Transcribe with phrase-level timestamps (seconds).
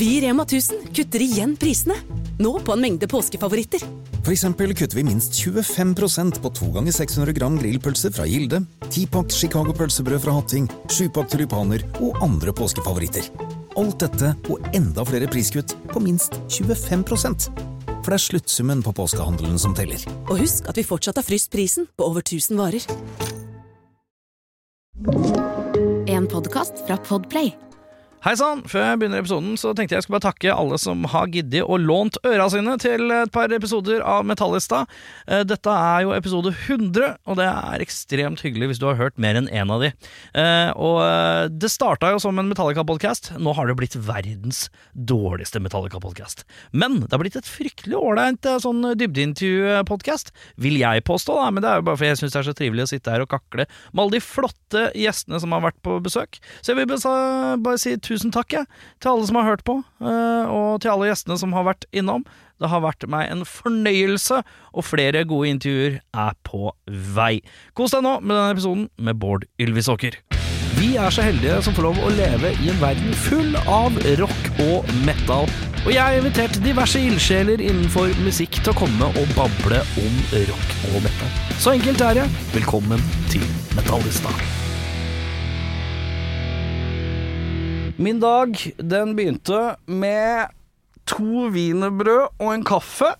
[0.00, 1.92] Vi i Rema 1000 kutter igjen prisene.
[2.40, 3.82] Nå på en mengde påskefavoritter.
[4.24, 9.28] For eksempel kutter vi minst 25% på 2 ganger 600 gram grillpølse fra Gilde, 10-pakk
[9.36, 13.28] Chicago pølsebrød fra Hatting, 7-pakk tulipaner og andre påskefavoritter.
[13.76, 19.60] Alt dette og enda flere priskutt på minst 25 For det er sluttsummen på påskehandelen
[19.60, 20.00] som teller.
[20.30, 22.88] Og husk at vi fortsatt har fryst prisen på over 1000 varer.
[26.08, 27.52] En podkast fra Podplay.
[28.20, 28.58] Hei sann!
[28.68, 31.78] Før jeg begynner episoden, så tenkte jeg skulle bare takke alle som har giddet og
[31.80, 34.82] lånt øra sine til et par episoder av Metallista.
[35.24, 39.16] Eh, Dette er jo episode 100, og det er ekstremt hyggelig hvis du har hørt
[39.16, 39.88] mer enn én av de.
[40.36, 43.30] Eh, Og eh, det starta jo som en Metallica-podkast.
[43.40, 46.44] Nå har det blitt verdens dårligste Metallica-podkast.
[46.76, 51.48] Men det har blitt et fryktelig ålreit sånn dybdeintervju-podkast, vil jeg påstå, da.
[51.56, 53.24] Men det er jo bare fordi jeg syns det er så trivelig å sitte her
[53.24, 56.36] og kakle med alle de flotte gjestene som har vært på besøk.
[56.60, 58.66] Så jeg vil bare si tusen takk jeg,
[59.00, 62.24] til alle som har hørt på, eh, og til alle gjestene som har vært innom.
[62.60, 64.42] Det har vært meg en fornøyelse,
[64.74, 66.72] og flere gode intervjuer er på
[67.14, 67.40] vei.
[67.74, 70.18] Kos deg nå med denne episoden med Bård Ylvisåker.
[70.80, 74.62] Vi er så heldige som får lov å leve i en verden full av rock
[74.64, 75.50] og metal.
[75.84, 80.22] Og jeg har invitert diverse ildsjeler innenfor musikk til å komme og bable om
[80.52, 81.36] rock og metal.
[81.60, 82.30] Så enkelt er det.
[82.56, 83.44] Velkommen til
[83.76, 84.32] Metallista.
[88.00, 90.54] Min dag, den begynte med
[91.04, 93.10] to wienerbrød og en kaffe.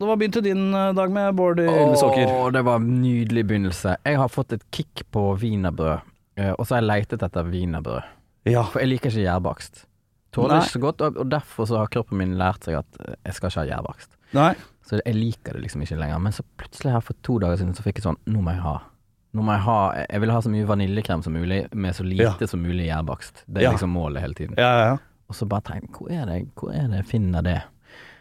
[0.00, 2.30] Hva begynte din eh, dag med, Bård Ylvisåker?
[2.32, 3.98] Åh, det var en nydelig begynnelse.
[4.08, 6.08] Jeg har fått et kick på wienerbrød,
[6.40, 8.08] eh, og så har jeg leitet etter wienerbrød.
[8.48, 8.64] Ja.
[8.72, 9.84] For jeg liker ikke gjærbakst.
[10.32, 13.36] Tåler ikke så godt, og, derfor så har kroppen min lært seg at eh, jeg
[13.36, 14.16] skal ikke ha gjærbakst.
[14.88, 16.24] Så jeg liker det liksom ikke lenger.
[16.24, 18.64] Men så plutselig her for to dager siden så fikk jeg sånn Nå må jeg
[18.64, 18.78] ha.
[19.32, 19.76] Nå må jeg ha
[20.10, 22.46] Jeg vil ha så mye vaniljekrem som mulig med så lite Ja.
[22.46, 23.44] som mulig gjærbakst.
[23.48, 23.70] Det er Ja.
[23.72, 24.54] liksom målet hele tiden.
[24.58, 24.98] Ja, ja, ja.
[25.28, 27.62] Og så bare tenk, hvor er det, hvor er det jeg finner det?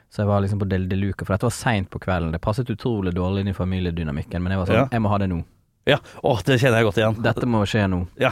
[0.10, 2.32] Så jeg var liksom på Del de Luca, for dette var seint på kvelden.
[2.32, 5.30] Det passet utrolig dårlig inn i familiedynamikken, men jeg var sånn, jeg må ha det
[5.30, 5.44] nå.
[5.88, 5.98] ja.
[6.24, 7.22] Å, det kjenner jeg godt igjen.
[7.24, 8.08] Dette må skje nå.
[8.20, 8.32] Ja.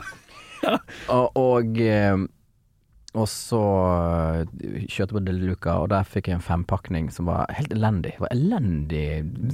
[1.10, 2.16] og, og, eh,
[3.18, 3.60] og så
[3.90, 8.12] eh, kjørte jeg på Deluca, og der fikk jeg en fempakning som var helt elendig.
[8.16, 9.06] Det var elendig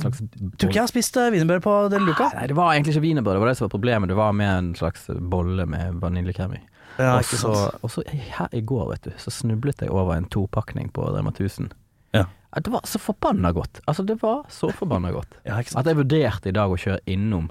[0.01, 2.27] slags Tror ikke jeg har spist uh, wienerbrød på Deluca.
[2.35, 4.11] Nei, det var egentlig ikke wienerbrød, det var det som var problemet.
[4.11, 6.61] Det var med en slags bolle med vaniljekrem i.
[6.99, 10.27] Ja, og, så, og så her i går, vet du, så snublet jeg over en
[10.31, 11.71] topakning på Rema 1000.
[12.15, 12.27] Ja.
[12.59, 13.81] Det var så forbanna godt.
[13.87, 15.39] Altså, det var så forbanna godt.
[15.47, 15.83] Ja, ikke sant?
[15.83, 17.49] At jeg vurderte i dag å kjøre innom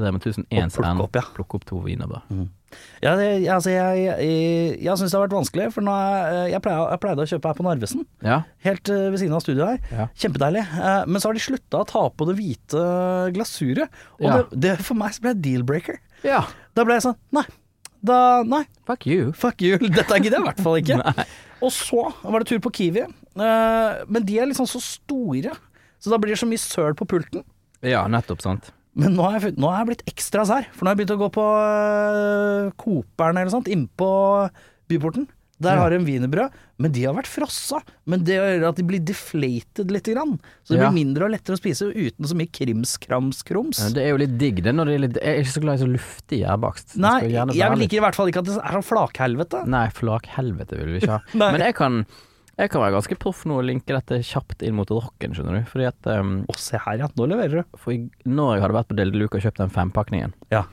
[0.00, 1.28] Rema 1000 ens plukke ende, opp, ja.
[1.36, 2.48] plukke opp to wienerbrød.
[3.04, 6.60] Ja, det, altså, jeg, jeg, jeg syns det har vært vanskelig, for nå er, jeg,
[6.64, 8.06] pleide, jeg pleide å kjøpe her på Narvesen.
[8.24, 8.38] Ja.
[8.64, 9.98] Helt eh, ved siden av studioet her.
[9.98, 10.06] Ja.
[10.24, 10.62] Kjempedeilig.
[10.78, 12.84] Eh, men så har de slutta å ta på det hvite
[13.36, 14.00] glasuret.
[14.20, 14.38] Og Ja.
[14.42, 16.00] det, det for meg så ble det deal-breaker.
[16.26, 16.44] ja.
[16.74, 17.44] Da ble jeg sånn Nei.
[18.04, 19.28] Da, nei, Fuck you.
[19.32, 19.78] fuck you.
[19.98, 20.98] Dette gidder jeg i hvert fall ikke.
[21.64, 23.04] Og så var det tur på Kiwi.
[23.04, 25.54] Eh, men de er liksom så store,
[26.02, 27.44] så da blir det så mye søl på pulten.
[27.84, 28.72] Ja, nettopp, sant.
[28.94, 31.16] Men nå har jeg, nå har jeg blitt ekstra sær, for nå har jeg begynt
[31.16, 34.10] å gå på uh, Cooperen eller sånt, innpå
[34.90, 35.26] byporten.
[35.64, 36.50] Der har de en wienerbrød,
[36.82, 37.78] men de har vært frossa.
[38.10, 40.34] Men det gjør at de blir deflated lite grann.
[40.66, 40.88] Så det Ja.
[40.90, 43.78] blir mindre og lettere å spise uten så mye krimskrams-kroms.
[43.80, 45.62] Ja, Det er jo litt digg, det, når det er litt Jeg er ikke så
[45.62, 46.96] glad i så luftig gjærbakst.
[46.98, 49.64] Nei, jeg liker i hvert fall ikke at det er sånn flakhelvete.
[49.70, 51.20] Nei, flakhelvete vil vi ikke ha.
[51.54, 52.04] Men jeg kan,
[52.58, 55.68] jeg kan være ganske proff nå og linke dette kjapt inn mot rocken, skjønner du.
[55.70, 57.78] Fordi at um, Å, se her ja, nå leverer du.
[57.80, 60.64] For i, når jeg hadde vært på Del de Luca og kjøpt den fempakningen, Ja.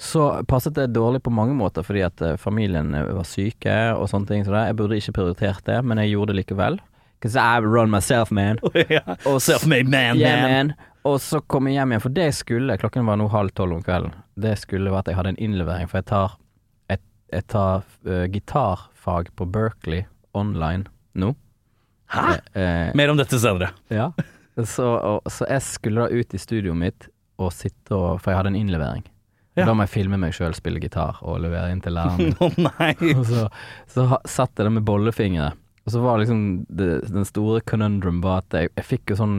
[0.00, 4.08] så passet det dårlig på mange måter fordi at uh, familien eh, var syke og
[4.10, 4.44] sånne ting.
[4.46, 4.54] Så.
[4.56, 6.80] Jeg burde ikke prioritert det, men jeg gjorde det likevel.
[7.20, 8.58] Cause I run myself, man.
[8.88, 9.02] ja.
[9.28, 10.72] Og Self-made man, Yeah, man.
[10.72, 10.86] man.
[11.04, 13.78] Og så kom jeg hjem igjen, for det jeg skulle, klokken var nå halv tolv
[13.78, 16.34] om kvelden, det skulle være at jeg hadde en innlevering, for jeg tar,
[16.92, 17.00] jeg,
[17.32, 20.02] jeg tar uh, gitarfag på Berkeley
[20.36, 20.86] online
[21.18, 21.32] nå.
[22.10, 22.26] Hæ?
[22.54, 23.72] Eh, eh, Mer om dette senere.
[23.88, 24.10] ja.
[24.66, 27.06] Så, og, så jeg skulle da ut i studioet mitt
[27.40, 29.06] og sitte og For jeg hadde en innlevering.
[29.56, 29.64] Ja.
[29.64, 32.34] Da må jeg filme meg sjøl spille gitar og levere inn til læreren.
[32.44, 32.90] Å nei.
[33.16, 33.46] og så,
[33.88, 35.52] så satt jeg der med bollefingre.
[35.86, 39.38] Og så var liksom det, den store conundrum var at jeg, jeg fikk jo sånn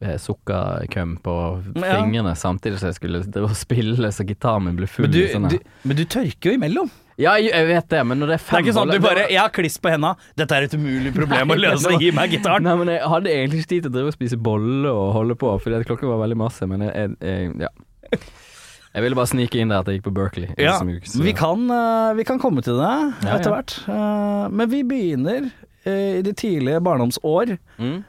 [0.00, 1.34] sukkerkøm på
[1.76, 2.00] Ja.
[2.00, 5.04] fingrene samtidig som jeg skulle spille så gitaren min ble full.
[5.06, 6.90] Men du, sånne- du, men du tørker jo imellom.
[7.20, 9.26] Ja, jeg, vet det, men når det er Det er ikke sånn at du bare
[9.28, 12.62] 'Jeg har kliss på henda, dette er et umulig problem å løse, gi meg gitaren'.
[12.62, 15.34] Nei, men jeg hadde egentlig ikke tid til å drive og spise bolle og holde
[15.36, 17.68] på, fordi klokken var veldig masse, men jeg, jeg, jeg ja.
[18.94, 20.48] Jeg ville bare snike inn der at jeg gikk på Berkeley.
[20.58, 22.88] Ja, så- vi kan, eh, vi kan komme til det
[23.22, 23.56] Ja, etter ja.
[23.60, 23.88] hvert.
[23.88, 25.52] Eh, Men vi begynner
[25.86, 27.58] eh, i de tidlige barndomsår.
[27.78, 28.04] Mm.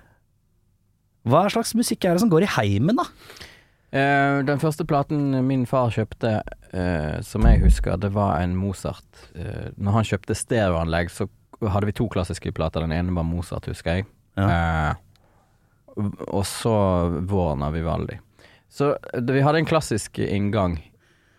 [1.27, 3.05] Hva slags musikk er det som går i heimen, da?
[3.91, 6.37] Uh, den første platen min far kjøpte,
[6.71, 9.25] uh, som jeg husker, det var en Mozart.
[9.35, 11.27] Uh, når han kjøpte stereoanlegg, så
[11.61, 12.85] hadde vi to klassiske plater.
[12.85, 14.07] Den ene var Mozart, husker jeg.
[14.39, 14.95] Ja.
[16.31, 16.71] Og så
[17.27, 18.15] Våren av Vivaldi.
[18.71, 20.77] Så det, vi hadde en klassisk inngang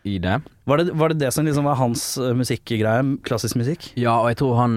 [0.05, 0.37] i det.
[0.69, 2.05] Var det, var det det som liksom var hans
[2.37, 3.17] musikkgreie?
[3.25, 3.89] Klassisk musikk?
[3.97, 4.77] Ja, og jeg tror han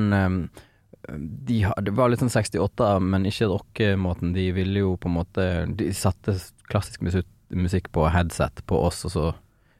[1.09, 4.33] de, Det var litt sånn 68, men ikke rockemåten.
[4.33, 6.33] De ville jo på en måte De satte
[6.71, 9.25] klassisk musikk, musikk på headset på oss, og så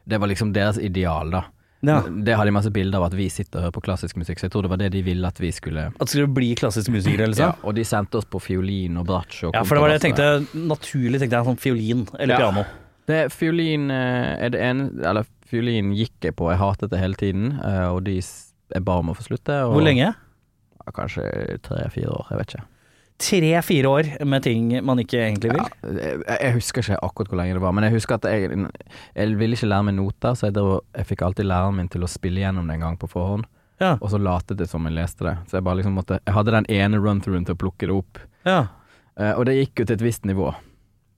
[0.05, 1.43] Det var liksom deres ideal, da.
[1.85, 1.99] Ja.
[2.07, 4.47] Det har de masse bilder av at vi sitter og hører på klassisk musikk, så
[4.47, 7.27] jeg tror det var det de ville at vi skulle At skulle bli klassisk musikere,
[7.27, 7.53] Ja, liksom?
[7.63, 10.05] og de sendte oss på fiolin og bratsj og Ja, for det var det jeg
[10.07, 10.47] tenkte.
[10.57, 12.37] Naturlig tenkte jeg sånn fiolin eller Ja.
[12.39, 12.65] piano.
[13.05, 17.13] Det fiolin eh, er det ene Eller fiolin gikk jeg på, jeg hatet det hele
[17.13, 19.53] tiden, eh, og de jeg ba om å få slutte.
[19.67, 20.15] Og, Hvor lenge?
[20.93, 22.65] Kanskje tre-fire år, jeg vet ikke.
[23.17, 25.61] Tre-fire år med ting man ikke egentlig vil?
[25.87, 28.49] Ja, jeg, jeg husker ikke akkurat hvor lenge det var, men jeg husker at jeg,
[29.15, 32.03] jeg ville ikke lære meg noter, så jeg, drev, jeg fikk alltid læreren min til
[32.03, 33.47] å spille gjennom det en gang på forhånd,
[33.79, 33.93] Ja.
[34.01, 35.37] og så latet det som jeg leste det.
[35.47, 38.19] Så jeg bare liksom måtte Jeg hadde den ene run-throughen til å plukke det opp,
[38.45, 38.67] ja.
[39.17, 40.53] eh, og det gikk jo til et visst nivå.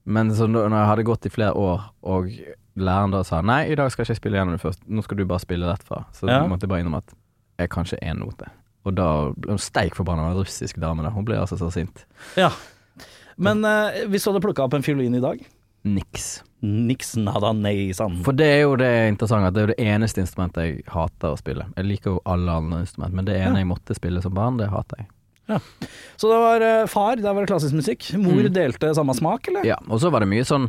[0.06, 2.30] Men så når når jeg hadde gått i flere år, og
[2.78, 5.18] læreren da sa nei, i dag skal jeg ikke spille gjennom det først, nå skal
[5.18, 6.44] du bare spille rett fra, så Ja.
[6.46, 7.10] måtte jeg bare innom at
[7.58, 8.46] jeg kan ikke én note.
[8.88, 11.12] Og da ble hun steik forbanna av en russisk dame, da.
[11.14, 12.06] Hun ble altså så sint.
[12.40, 12.50] ja.
[13.38, 15.38] Men eh, hvis du hadde plukka opp en fiolin i dag
[15.86, 16.40] Niks.
[16.66, 18.16] Niks nada nei sann.
[18.26, 21.30] For det er jo det interessante, at det er jo det eneste instrumentet jeg hater
[21.36, 21.68] å spille.
[21.78, 23.62] Jeg liker jo alle andre instrument, men det ene Ja.
[23.62, 25.08] jeg måtte spille som barn, det hater jeg.
[25.48, 25.60] Ja.
[26.18, 28.08] Så det var eh, far, der var det klassisk musikk.
[28.18, 28.52] Mor Mm.
[28.52, 29.64] delte samme smak, eller?
[29.70, 30.66] Ja, og så var det mye sånn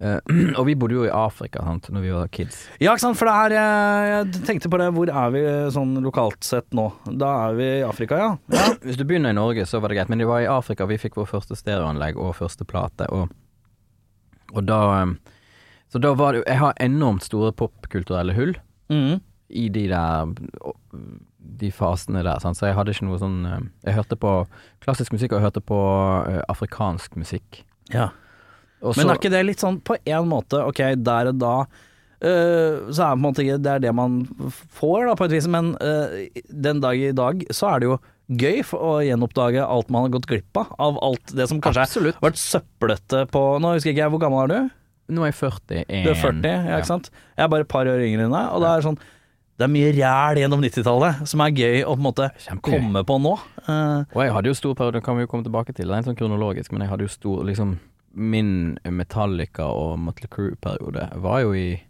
[0.00, 0.18] eh,
[0.58, 2.58] Og vi bodde jo i Afrika sant, når vi var kids.
[2.80, 5.68] Ja, ikke sant, for det er eh, Jeg tenkte på det, hvor er vi eh,
[5.74, 6.88] sånn lokalt sett nå?
[7.20, 8.30] Da er vi i Afrika, ja.
[8.52, 8.66] ja.
[8.86, 10.98] Hvis du begynner i Norge, så var det greit, men det var i Afrika vi
[11.00, 13.32] fikk vår første stereoanlegg og første plate, og,
[14.54, 14.80] og da
[15.92, 18.56] Så da var det Jeg har enormt store popkulturelle hull.
[18.90, 19.20] mm.
[19.48, 20.26] i de der
[21.38, 22.58] De fasene der, sant?
[22.58, 23.36] så jeg hadde ikke noe sånn
[23.86, 24.32] Jeg hørte på
[24.82, 25.78] klassisk musikk, og jeg hørte på
[26.50, 27.64] afrikansk musikk.
[27.94, 28.10] ja.
[28.82, 31.54] Og Men er ikke det litt sånn på en måte, ok, der og da
[32.20, 34.18] eh, så er det på en måte ikke det er det man
[34.76, 37.98] får, da, på et vis, men eh, den dag i dag så er det jo
[38.26, 40.72] gøy å gjenoppdage alt man har gått glipp av.
[40.82, 42.18] Av alt det som kanskje Absolutt.
[42.18, 44.72] har vært søplete på Nå husker ikke jeg, hvor gammel er du?
[45.16, 45.84] Nå er jeg 41.
[46.02, 47.12] Du er 40, ja, ikke sant?
[47.36, 48.98] Jeg er bare et par år yngre enn deg, og det er sånn
[49.56, 52.72] Det er mye ræl gjennom 90-tallet som er gøy å på en måte Kjempegøy.
[52.74, 53.36] komme på nå.
[53.68, 55.94] Uh, Og jeg hadde jo stor periode, det kan vi jo komme tilbake til, det
[55.94, 57.76] er en sånn kronologisk, men jeg hadde jo stor liksom
[58.16, 61.82] Min Metallica og Motley Crue-periode var jo i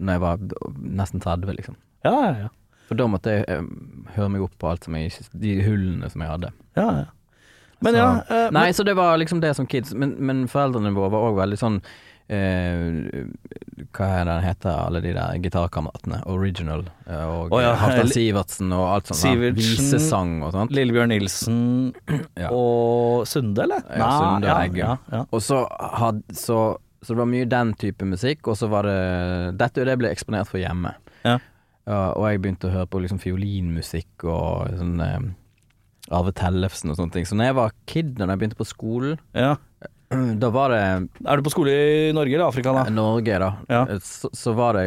[0.00, 0.38] Når jeg var
[0.80, 1.76] nesten 30, liksom.
[2.04, 2.48] ja, ja, ja.
[2.88, 3.66] For da måtte jeg jeg
[4.16, 6.50] høre meg opp på alt som jeg De hullene som jeg hadde.
[6.76, 7.04] ja, ja.
[7.80, 10.94] Men Så- ja eh, Nei, så det var liksom det som kids, men, men foreldrene
[10.94, 11.82] våre var òg veldig sånn
[12.32, 13.24] eh,
[13.94, 16.20] Hva er det den heter, alle de der gitarkameratene?
[16.30, 19.20] Original eh, og oh, ja, Halvdan Sivertsen og alt sånt.
[19.20, 19.58] Sivertsen.
[19.60, 20.74] Visesang og sånt.
[20.74, 21.60] Lillebjørn Nilsen
[22.42, 22.50] Ja.
[22.50, 23.84] og Sunde, eller?
[23.90, 25.04] Ja, Sunde og ja, Eggum.
[25.12, 25.24] ja.
[25.30, 25.64] Og så,
[26.00, 26.60] had, så,
[27.02, 28.98] så det var mye den type musikk, og så var det
[29.60, 30.94] Dette og det ble eksponert for hjemme.
[31.24, 31.38] Ja.
[31.84, 35.18] Uh, og jeg begynte å høre på liksom fiolinmusikk og sånn eh,
[36.16, 37.26] Arve Tellefsen og sånne ting.
[37.28, 39.54] Så når jeg var kid, når jeg begynte på skolen, ja.
[40.42, 40.80] da var det
[41.26, 42.86] Er du på skole i Norge eller Afrika, da?
[42.92, 43.50] Norge, da.
[43.70, 43.82] Ja.
[44.04, 44.84] Så, så var det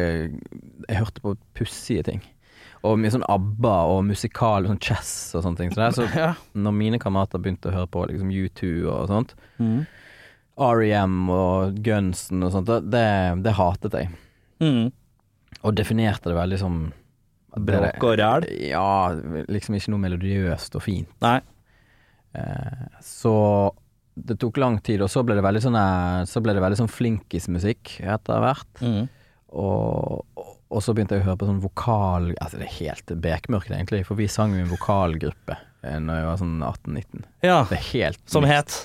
[0.88, 2.22] Jeg hørte på pussige ting.
[2.86, 5.72] Og mye sånn ABBA og musikal, sånn chess og sånne ting.
[5.74, 6.28] Så, det er så Ja.
[6.54, 9.80] når mine kamerater begynte å høre på liksom U2 og sånt, Mm.
[10.58, 13.02] REM og Gunsen og sånt, det,
[13.44, 14.08] det hatet jeg.
[14.62, 14.88] Mm.
[15.62, 16.80] Og definerte det veldig som
[17.58, 18.46] Bråk og ræl?
[18.68, 19.10] Ja,
[19.50, 21.10] liksom ikke noe melodiøst og fint.
[21.24, 21.38] Nei.
[22.38, 23.34] Eh, så
[24.24, 26.80] det tok lang tid, og så ble det veldig sånn eh, Så ble det veldig
[26.80, 28.82] sånn flinkismusikk etter hvert.
[28.82, 29.08] Mm.
[29.48, 33.12] Og, og, og så begynte jeg å høre på sånn vokal Altså det er helt
[33.24, 37.26] bekmørkt egentlig, for vi sang jo i en vokalgruppe eh, Når jeg var sånn 18-19.
[37.46, 37.58] Ja.
[37.70, 38.76] Det er helt Som het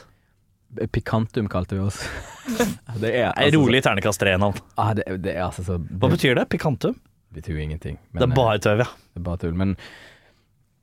[0.90, 2.00] Pikantum kalte vi oss.
[3.04, 4.58] det er altså, rolig ternekast tre-navn.
[4.74, 6.48] Ah, det, det er altså så Hva betyr det?
[6.50, 6.96] Pikantum?
[7.30, 8.00] Det betyr jo ingenting.
[8.10, 8.88] Det er eh, bare tøv, ja.
[9.14, 9.54] det er bare tull.
[9.60, 9.76] Men,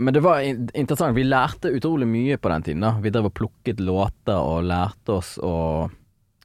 [0.01, 1.17] men det var interessant.
[1.17, 2.85] Vi lærte utrolig mye på den tiden.
[2.85, 5.91] da Vi drev og plukket låter og lærte oss å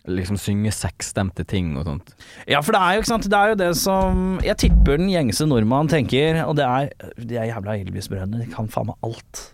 [0.05, 2.11] liksom synge seksstemte ting og sånt.
[2.51, 5.09] Ja, for det er jo ikke sant Det er jo det som Jeg tipper den
[5.09, 8.43] gjengse nordmann tenker, og det er De er jævla Elvis-brødrene.
[8.43, 9.47] De kan faen meg alt.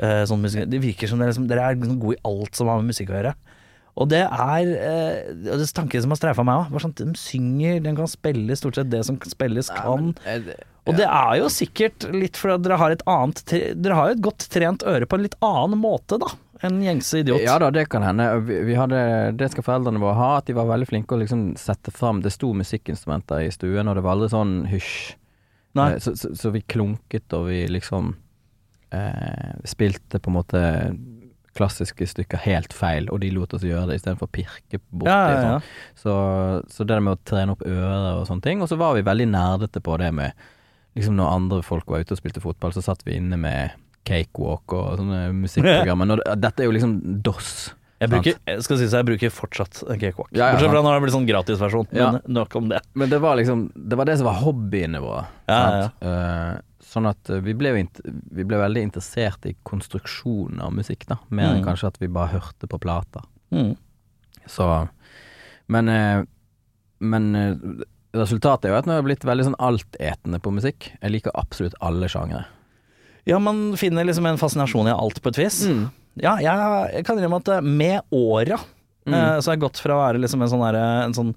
[0.00, 0.66] Uh, sånn musikk.
[0.72, 3.12] Det virker som dere, liksom, dere er liksom gode i alt som har med musikk
[3.12, 3.36] å gjøre.
[4.00, 6.80] Og det er eh, det er tanken som har streifa meg òg.
[6.80, 10.14] Sånn, de synger, de kan spille stort sett det som spilles kan.
[10.90, 13.42] Og det er jo sikkert litt fordi dere har et annet
[13.78, 16.26] Dere har jo et godt trent øre på en litt annen måte, da,
[16.66, 17.42] enn gjengse idiot.
[17.44, 18.26] Ja da, det kan hende.
[18.48, 18.98] Vi, vi hadde,
[19.38, 22.32] det skal foreldrene våre ha, at de var veldig flinke å liksom sette fram Det
[22.34, 24.94] sto musikkinstrumenter i stuen, og det var aldri sånn hysj.
[25.78, 28.14] Eh, Så, så, så vi klunket, og vi liksom
[28.90, 30.62] eh, spilte på en måte
[31.56, 35.12] klassiske stykker helt feil, og de lot oss gjøre det istedenfor å pirke borti.
[35.12, 35.58] Ja, ja, ja.
[35.60, 36.02] Sånn.
[36.02, 38.62] Så, så det med å trene opp øret og sånne ting.
[38.64, 40.32] Og så var vi veldig nerdete på det med
[40.96, 43.70] Liksom når andre folk var ute og spilte fotball, så satt vi inne med
[44.08, 46.08] Cakewalk og sånne musikkprogrammer.
[46.10, 47.52] Når dette er jo liksom DOS.
[48.02, 50.32] Jeg bruker, jeg skal si så jeg bruker fortsatt Cakewalk.
[50.34, 51.86] Ja, ja, Bortsett fra når det blir sånn gratisversjon.
[51.94, 52.08] Ja.
[52.16, 52.80] Men nok om det.
[52.98, 55.22] Men det var liksom Det var det som var hobbyene våre.
[55.46, 56.02] Ja, sant?
[56.10, 56.52] Eh,
[56.92, 61.20] sånn at eh, vi ble, vi ble veldig interessert i konstruksjonen av musikk, da.
[61.30, 61.68] Mer enn Mm.
[61.70, 63.22] kanskje at vi bare hørte på plater.
[63.54, 63.76] Mm.
[64.50, 64.66] Så
[65.70, 66.24] Men eh,
[67.00, 67.34] Men
[68.14, 70.90] resultatet er jo at nå har jeg blitt veldig sånn altetende på musikk.
[71.00, 72.44] Jeg liker absolutt alle sjangere.
[73.26, 75.62] Ja, man finner liksom en fascinasjon i alt på et vis.
[76.20, 76.52] Ja, jeg,
[76.96, 78.60] jeg kan innrømme at eh, med åra
[79.02, 79.14] Mm.
[79.18, 81.30] eh, så har jeg gått fra å være liksom en sånn, derre- en sånn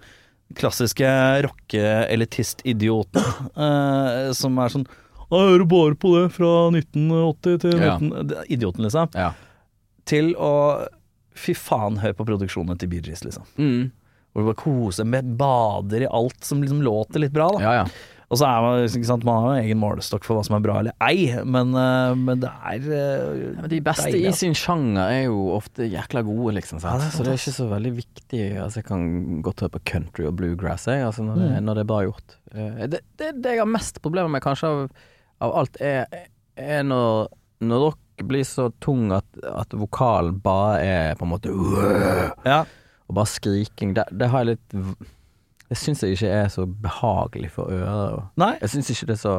[0.53, 1.07] klassiske
[1.47, 3.21] rocke-elitist-idioten
[3.57, 4.85] eh, som er sånn
[5.31, 7.95] Jeg hører bare på det fra 1980 til Ja.
[7.97, 8.27] 19...
[8.29, 9.09] det Idioten, liksom.
[9.17, 9.31] Ja.
[10.05, 10.51] Til å
[11.35, 13.43] Fy faen, hør på produksjonene til Bee Gees, liksom.
[13.59, 13.89] Mm.
[14.35, 17.61] Hvor du bare koser med bader i alt som liksom låter litt bra, da.
[17.63, 17.85] Ja, ja.
[18.25, 20.63] Og så er man, ikke sant, man har jo egen målestokk for hva som er
[20.65, 24.39] bra eller ei, men, eh, men det er eh, Men de beste deilig, i altså.
[24.41, 26.81] sin sjanger er jo ofte jækla gode, liksom.
[26.83, 28.41] Ja, det så det er ikke så veldig viktig.
[28.63, 29.05] Altså, jeg kan
[29.45, 31.65] godt høre på country og bluegrass, jeg, altså, når, det, Mm.
[31.69, 32.35] når det er bra gjort.
[32.51, 34.89] Eh, Det, det, det jeg har mest problemer med, kanskje, av,
[35.45, 36.25] av alt, er,
[36.57, 37.29] er når,
[37.61, 41.53] når rock blir så tung at, at vokalen bare er på en måte
[42.43, 42.63] Ja.
[43.09, 43.93] Og bare skriking.
[43.97, 44.97] Det, det har jeg litt
[45.69, 48.25] Det syns jeg ikke er så behagelig for øret.
[48.41, 49.35] Nei, Jeg syns ikke det er så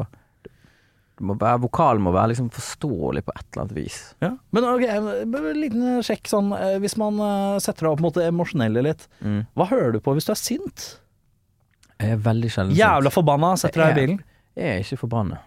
[1.25, 3.97] må være, Vokalen må være liksom forståelig på et eller annet vis.
[4.21, 4.31] Ja.
[4.53, 8.27] Men ok, en liten sjekk sånn eh, Hvis man eh, setter deg opp mot det
[8.29, 9.07] emosjonelle litt,
[9.57, 10.87] hva hører du på hvis du er sint?
[11.97, 14.19] Jeg er veldig sjelden Jævla forbanna, setter deg i bilen.
[14.57, 15.39] Jeg er ikke forbanna.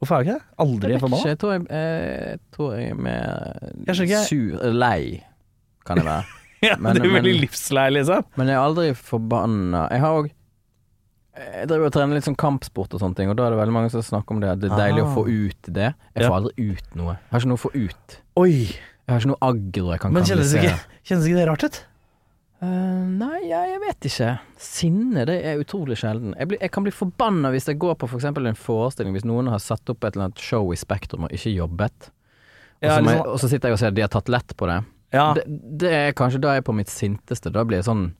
[0.00, 0.54] Hvorfor er du ikke det?
[0.64, 1.28] Aldri Jeg forbanna?
[1.28, 5.02] jeg tror jeg, jeg, tror jeg er mer sur Lei,
[5.86, 6.38] kan jeg være.
[6.68, 8.24] Ja, Men- du er veldig men- livslei, liksom.
[8.36, 9.88] Men jeg er aldri forbanna.
[9.90, 10.30] Jeg har òg
[11.34, 13.72] Jeg driver og trener litt sånn kampsport og sånne ting, og da er det veldig
[13.72, 14.50] mange som snakker om det.
[14.52, 15.06] At det er deilig Ah.
[15.08, 15.94] å få ut det.
[16.14, 16.28] Jeg Ja.
[16.28, 17.14] får aldri ut noe.
[17.16, 18.16] Jeg har ikke noe å få ut.
[18.36, 18.52] Oi.
[18.52, 20.74] Jeg har ikke noe aggro jeg kan Men kjennes ikke,
[21.08, 21.80] kjennes ikke det rart ut?
[22.62, 24.28] Uh, nei, jeg, jeg vet ikke.
[24.62, 26.36] Sinne det er utrolig sjelden.
[26.38, 29.24] Jeg, blir, jeg kan bli forbanna hvis jeg går på for eksempel en forestilling, hvis
[29.26, 32.98] noen har satt opp et eller annet show i Spektrum og ikke jobbet, og, Ja,
[32.98, 34.54] så, må jeg, liksom- og så sitter jeg og ser at de har tatt lett
[34.56, 34.84] på det.
[35.12, 35.34] Ja.
[35.34, 35.44] det.
[35.78, 37.52] Det er kanskje da jeg er på mitt sinteste.
[37.52, 38.12] Da blir jeg sånn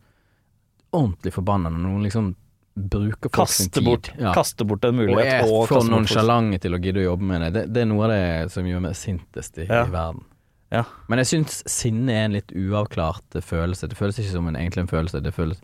[0.93, 2.33] ordentlig forbanna når noen liksom
[2.73, 3.85] bruker folk sin tid.
[3.85, 4.33] bort, Ja.
[4.33, 5.33] kaste bort en Og mulighet.
[5.33, 6.09] er Og, for kaste bort folk.
[6.09, 7.53] nonsjalante til å gidde å jobbe med det.
[7.53, 7.73] det.
[7.73, 9.85] Det er noe av det som gjør meg sintest i, Ja.
[9.87, 10.25] i verden.
[10.71, 10.85] Ja.
[11.09, 13.89] Men jeg syns sinne er en litt uavklart følelse.
[13.89, 15.23] Det føles ikke som en, egentlig en følelse.
[15.23, 15.61] Det, føles,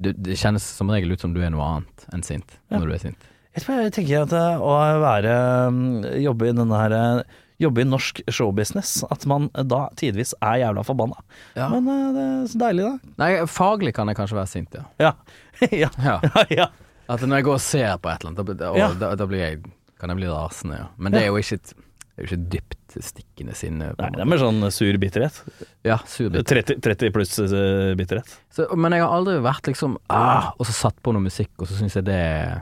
[0.00, 2.92] det, det kjennes som regel ut som du er noe annet enn sint når du
[2.94, 3.18] er sint.
[3.54, 7.22] Jeg jeg tenker at eh, å være mm, Jobbe i denne her eh,
[7.58, 11.18] Jobbe i norsk showbusiness, at man da tidvis er jævla forbanna.
[11.58, 11.66] Ja.
[11.72, 13.14] Men eh, det er så deilig, da.
[13.22, 14.84] Nei, faglig kan jeg kanskje være sint, ja.
[15.02, 15.12] Ja.
[15.84, 15.90] ja.
[16.04, 16.20] ja.
[16.22, 16.68] ja, ja.
[17.08, 19.42] At når jeg går og ser på et eller annet, da, da, da, da blir
[19.42, 19.60] jeg,
[19.98, 20.88] kan jeg bli rasende, ja.
[21.00, 23.90] Men det er jo ikke et, det er jo ikke dyptstikkende sinne.
[23.98, 25.40] Nei, det er mer sånn sur bitterhet.
[25.86, 26.78] Ja, sur bitterhet.
[26.78, 28.32] 30, 30 pluss eh, bitterhet.
[28.54, 31.70] Så, men jeg har aldri vært liksom ah, Og så satt på noe musikk, og
[31.70, 32.60] så syns jeg det er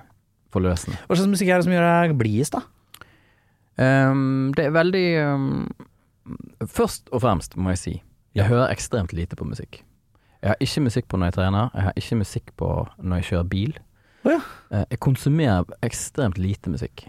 [0.55, 1.01] forløsende.
[1.05, 2.63] Hva slags musikk er det som gjør deg blidest, da?
[3.83, 5.67] Ehm, det er veldig um,
[6.65, 7.93] Først og fremst må jeg si
[8.37, 9.83] Jeg hører ekstremt lite på musikk.
[10.43, 12.71] Jeg har ikke musikk på når jeg trener, jeg har ikke musikk på
[13.03, 13.77] når jeg kjører bil.
[14.27, 14.41] Oh, ja.
[14.71, 17.07] Eh, Jeg konsumerer ekstremt lite musikk.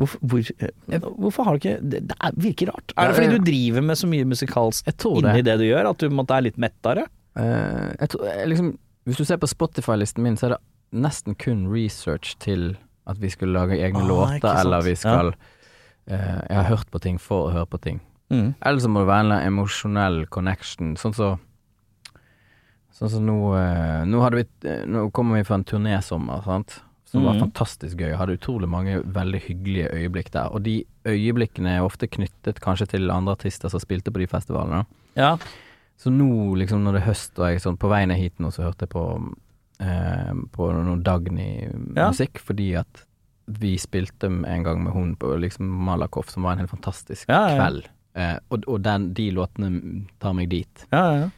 [0.00, 2.94] Hvorfor, hvor, eh, hvorfor har du ikke Det, det er, virker rart.
[2.96, 5.44] Er det fordi du driver med så mye musikalsk inni det.
[5.44, 7.06] det du gjør, at du måtte er litt mettere?
[7.38, 8.70] Uh, jeg tror, jeg liksom,
[9.04, 10.60] hvis du ser på Spotify-listen min, så er det
[10.92, 12.76] nesten kun research til
[13.06, 15.34] at vi skulle lage egne Ah, låter, eller vi skal eh,
[16.10, 18.00] Jeg har hørt på ting for å høre på ting.
[18.30, 18.54] Mm.
[18.62, 20.96] Eller så må det være en emosjonell connection.
[20.96, 21.38] Sånn så
[23.00, 26.80] Sånn som nå eh, Nå, vi, eh, nå kommer vi fra en turnésommer, sant.
[27.10, 27.40] Som var Mhm.
[27.46, 28.14] fantastisk gøy.
[28.16, 30.52] Hadde utrolig mange veldig hyggelige øyeblikk der.
[30.54, 34.84] Og de øyeblikkene er ofte knyttet kanskje til andre artister som spilte på de festivalene.
[35.16, 35.36] Ja.
[35.98, 38.48] Så nå, liksom når det er høst og jeg sånn på vei ned hit nå,
[38.52, 39.34] så hørte jeg på
[39.80, 43.04] eh, På noe Dagny-musikk, fordi at
[43.58, 47.42] vi spilte en gang med hun på liksom Malakoff, som var en helt fantastisk Ja,
[47.50, 47.88] ja, kveld.
[48.14, 50.86] Eh, og og den, de låtene tar meg dit.
[50.92, 51.28] ja, ja.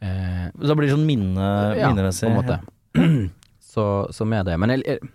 [0.00, 2.60] Eh, så blir det sånn minne, ja, på en måte.
[3.72, 4.54] så, så med det.
[4.62, 5.08] Men jeg, jeg,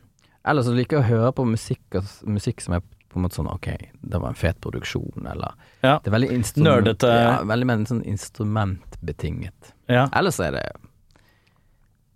[0.44, 3.48] ellers så liker jeg å høre på musikk, musikk som er på en måte sånn
[3.52, 3.70] Ok,
[4.02, 5.54] det var en fet produksjon, eller
[5.86, 6.00] Ja.
[6.04, 7.12] Det er veldig Nerdete.
[7.14, 9.74] Ja, veldig mer sånn instrumentbetinget.
[9.92, 10.08] Ja.
[10.12, 10.66] Ellers er det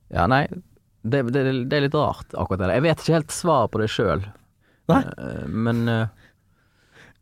[0.09, 0.47] Ja, nei.
[1.07, 2.75] Det, det, det er litt rart, akkurat det.
[2.77, 4.23] Jeg vet ikke helt svar på det sjøl.
[4.87, 5.01] Nei.
[5.51, 6.27] Men uh,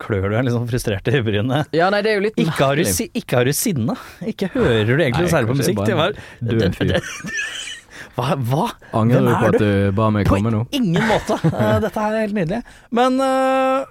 [0.01, 1.71] klør du deg sånn frustrert i brynet.
[1.75, 3.95] Ja, nei, det er jo litt Ikke har, du, ikke har du sinne.
[4.27, 5.79] Ikke hører du egentlig Nei, særlig på musikk.
[5.79, 7.11] bare Det var, en død fyr.
[8.17, 8.31] hva?
[8.51, 8.65] hva?
[9.01, 10.63] Angrer du på er at du ba meg På komme nå?
[10.67, 11.39] På ingen måte.
[11.55, 12.63] Eh, Dette her er helt nydelig.
[12.95, 13.85] Men uh...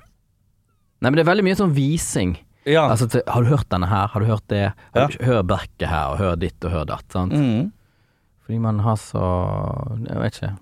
[1.01, 2.37] Nei, men det er veldig mye sånn vising.
[2.69, 2.87] ja.
[2.89, 4.07] Altså, har du hørt denne her?
[4.13, 4.63] Har du hørt det?
[4.69, 4.75] Ja.
[4.97, 7.09] Har du, hør Berke her, og hør ditt og hør datt.
[7.13, 7.35] Sant?
[7.37, 7.73] Mm.
[8.45, 9.25] Fordi man har så
[10.05, 10.53] Jeg vet ikke.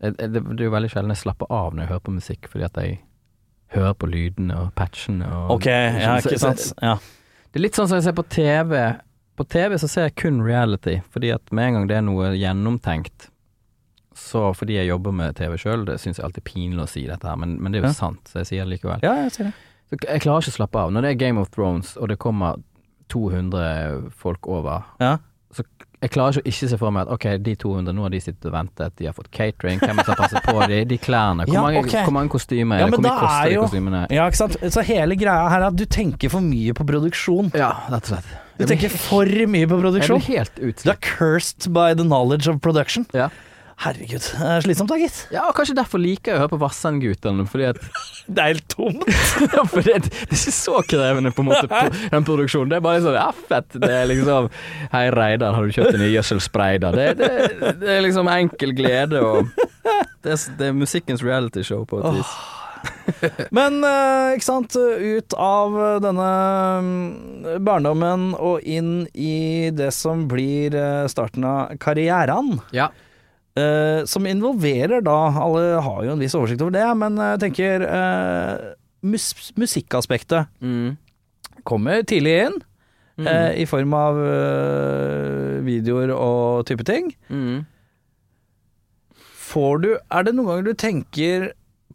[0.00, 2.14] Jeg, jeg, det, det er jo veldig sjelden jeg slapper av når jeg hører på
[2.14, 2.98] musikk, fordi at jeg
[3.74, 6.70] hører på lydene og patchene og Ok, ja, ikke sant.
[6.80, 6.94] Ja.
[7.52, 8.76] Det er litt sånn som jeg ser på TV.
[9.36, 12.30] På TV så ser jeg kun reality, fordi at med en gang det er noe
[12.34, 13.28] gjennomtenkt
[14.18, 17.04] Så fordi jeg jobber med TV sjøl, det syns jeg alltid er pinlig å si
[17.06, 17.98] dette her, men, men det er jo Ja.
[18.00, 19.04] sant, så jeg sier det likevel.
[19.04, 19.54] ja, jeg sier det.
[19.88, 20.90] Så jeg klarer ikke å slappe av.
[20.92, 22.58] Når det er Game of Thrones, og det kommer
[23.08, 25.18] 200 folk over, Ja.
[25.98, 28.10] Så jeg klarer ikke å ikke se for meg at ok, de 200, nå har
[28.14, 31.44] de sittet og ventet, de har fått catering, hvem skal passe på de, de klærne,
[31.48, 32.04] hvor, Ja, mange, okay.
[32.06, 34.02] hvor mange kostymer Ja, er det, hvor mye koster er de jo- kostymene?
[34.14, 34.56] ja, ikke sant.
[34.78, 37.50] Så hele greia her er at du tenker for mye på produksjon.
[37.58, 38.30] Ja, rett og slett.
[38.58, 40.22] Du tenker for mye på Jeg produksjon.
[40.22, 43.06] blir helt Du er cursed by the knowledge of production.
[43.14, 43.28] Ja.
[43.78, 45.18] Herregud, det er slitsomt da, gitt.
[45.30, 47.78] ja, og kanskje derfor liker jeg å høre på Vassendgutene, fordi at
[48.28, 49.06] Det er helt tomt.
[49.54, 52.72] Ja, for det, det er ikke så krevende på en måte på den produksjonen.
[52.72, 53.78] Det er bare sånn ja, fett.
[53.78, 54.50] Det er liksom
[54.92, 56.92] Hei Reidar, har du kjøpt en ny gjødselspray da?
[56.92, 62.02] Det, det, det er liksom enkel glede og Det er, det er musikkens realityshow på
[62.02, 62.36] et vis.
[63.56, 66.30] Men eh, ikke sant, ut av denne
[66.84, 67.02] mm,
[67.64, 72.58] barndommen og inn i det som blir eh, starten av karrieren.
[72.74, 72.90] Ja.
[73.58, 77.84] Eh, som involverer da Alle har jo en viss oversikt over det, men jeg tenker
[77.84, 78.72] uh,
[79.02, 80.96] mus Musikkaspektet Mm.
[81.68, 82.58] kommer tidlig inn.
[83.18, 83.26] Mm.
[83.26, 87.10] Uh, I form av eh, videoer og type ting.
[87.28, 87.64] Mm.
[89.48, 91.48] Får du Er det noen ganger du tenker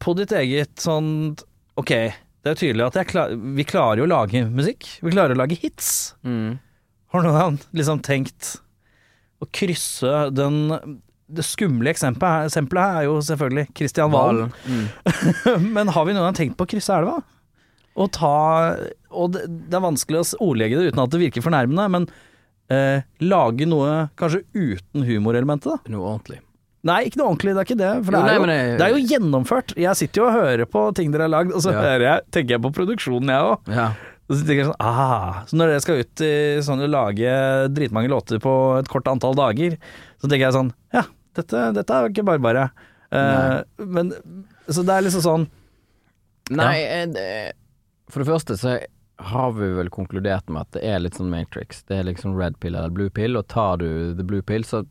[0.03, 1.35] på ditt eget sånn
[1.79, 4.85] Ok, det er tydelig at jeg klar, vi klarer jo å lage musikk.
[5.01, 6.13] Vi klarer å lage hits.
[6.27, 6.59] Mm.
[7.13, 8.57] Har noen liksom tenkt
[9.41, 10.59] å krysse den
[11.33, 14.51] Det skumle eksempelet eksempelet her er jo selvfølgelig Kristian Valen.
[14.67, 15.69] Mm.
[15.73, 17.19] Men har vi noen gang tenkt på å krysse elva?
[17.95, 18.31] Og ta
[19.13, 22.07] Og det, det er vanskelig å ordlegge det uten at det virker fornærmende, men
[22.73, 25.93] eh, lage noe kanskje uten humorelementet, da.
[25.93, 26.39] Noe ordentlig.
[26.83, 27.91] Nei, ikke noe ordentlig, det er ikke det.
[28.03, 29.75] For det, Jo, er, jo, men det- det er jo gjennomført.
[29.79, 31.93] Jeg sitter jo og hører på ting dere har lagd, og så Ja.
[32.01, 33.69] jeg, tenker jeg på produksjonen, jeg òg.
[33.71, 33.91] Ja.
[34.29, 36.33] Og så tenker jeg sånn ah, Så når dere skal ut i
[36.63, 37.31] sånn lage
[37.75, 39.77] dritmange låter på et kort antall dager,
[40.23, 41.03] så tenker jeg sånn Ja,
[41.35, 42.63] dette, dette er jo ikke bare bare.
[43.13, 44.13] Eh, men
[44.71, 45.43] Så det er liksom sånn
[46.51, 47.05] Nei, ja.
[47.05, 47.53] det-
[48.09, 48.77] for det første så
[49.19, 51.83] har vi vel konkludert med at det er litt sånn Matrix.
[51.87, 54.81] Det er liksom red pill eller blue pill, og tar du the blue pill, så,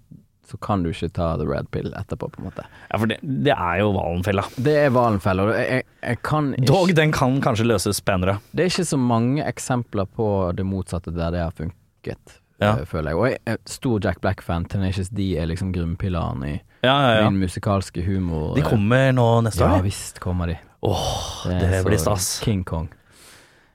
[0.49, 2.65] så kan du ikke ta the red pill etterpå, på en måte.
[2.91, 4.47] Ja, for det, det er jo Valenfella.
[4.57, 5.49] Det er Valenfella.
[5.59, 8.39] jeg, jeg kan ikke Dog, den kan kanskje løses penere.
[8.55, 12.73] Det er ikke så mange eksempler på det motsatte der det har funket, Ja.
[12.79, 13.19] eh, føler jeg.
[13.19, 14.65] Og jeg er stor Jack Black-fan.
[14.71, 17.31] Tenacious D er liksom grunnpilaren i Ja, ja, ja.
[17.31, 18.55] min musikalske humor.
[18.57, 19.83] De kommer nå neste Ja år.
[19.87, 20.57] visst kommer de.
[20.83, 22.41] Åh, det så blir stas.
[22.45, 22.89] King Kong.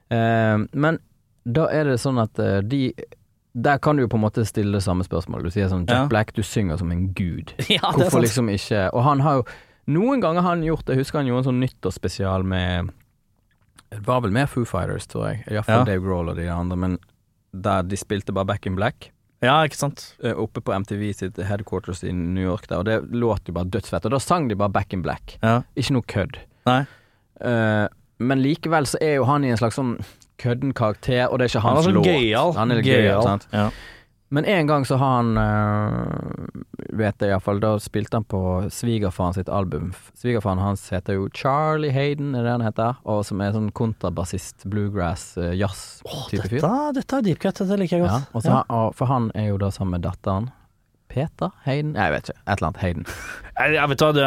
[0.09, 0.99] Eh, men
[1.45, 2.93] da er det sånn at uh, de
[3.57, 5.47] Der kan du jo på en måte stille det samme spørsmålet.
[5.47, 6.07] Du sier sånn Jack Ja.
[6.11, 7.53] Black, du synger som en gud.
[7.69, 9.45] Ja, det Hvorfor liksom ikke Og han har jo
[9.87, 10.97] Noen ganger har han gjort det.
[10.97, 12.89] Jeg husker han gjorde en sånn nyttårsspesial med
[13.89, 15.45] Det var vel med Foo Fighters, tror jeg.
[15.47, 15.83] Iallfall Ja.
[15.87, 16.75] Dave Grohl og de andre.
[16.75, 16.97] Men
[17.53, 19.11] der de spilte bare Back in Black.
[19.41, 20.15] Ja, ikke sant.
[20.23, 23.69] eh, Oppe på MTV sitt headquarters i New York der, og det låt jo bare
[23.69, 24.05] dødsfett.
[24.05, 25.37] Og da sang de bare Back in Black.
[25.43, 25.61] Ja.
[25.77, 26.39] Ikke noe kødd.
[26.65, 26.79] Nei.
[27.37, 27.85] Uh,
[28.19, 29.99] men likevel så er jo han i en slags sånn
[30.41, 32.05] kødden karakter, og det er ikke Han hans er så låt.
[32.09, 32.53] gøyal.
[32.57, 33.47] Han er litt gøyal, sant?
[33.53, 33.69] Ja.
[34.29, 36.63] Men en gang så har han, øh,
[36.99, 38.41] vet jeg iallfall, da spilte han på
[38.73, 39.93] svigerfaren sitt album.
[40.19, 42.99] Svigerfaren hans heter jo Charlie Hayden, er det han heter?
[43.07, 46.59] Og som er sånn kontrabassist, bluegrass, uh, jazz-type fyr.
[46.97, 48.35] Dette, er deep cut, dette liker jeg Ja, godt.
[48.35, 50.51] og så, og, for han er jo da sammen med datteren.
[51.07, 51.95] Peter Hayden?
[51.95, 52.39] Jeg vet ikke.
[52.43, 53.05] Et eller annet Hayden.
[53.57, 54.25] Jeg vet hva, det,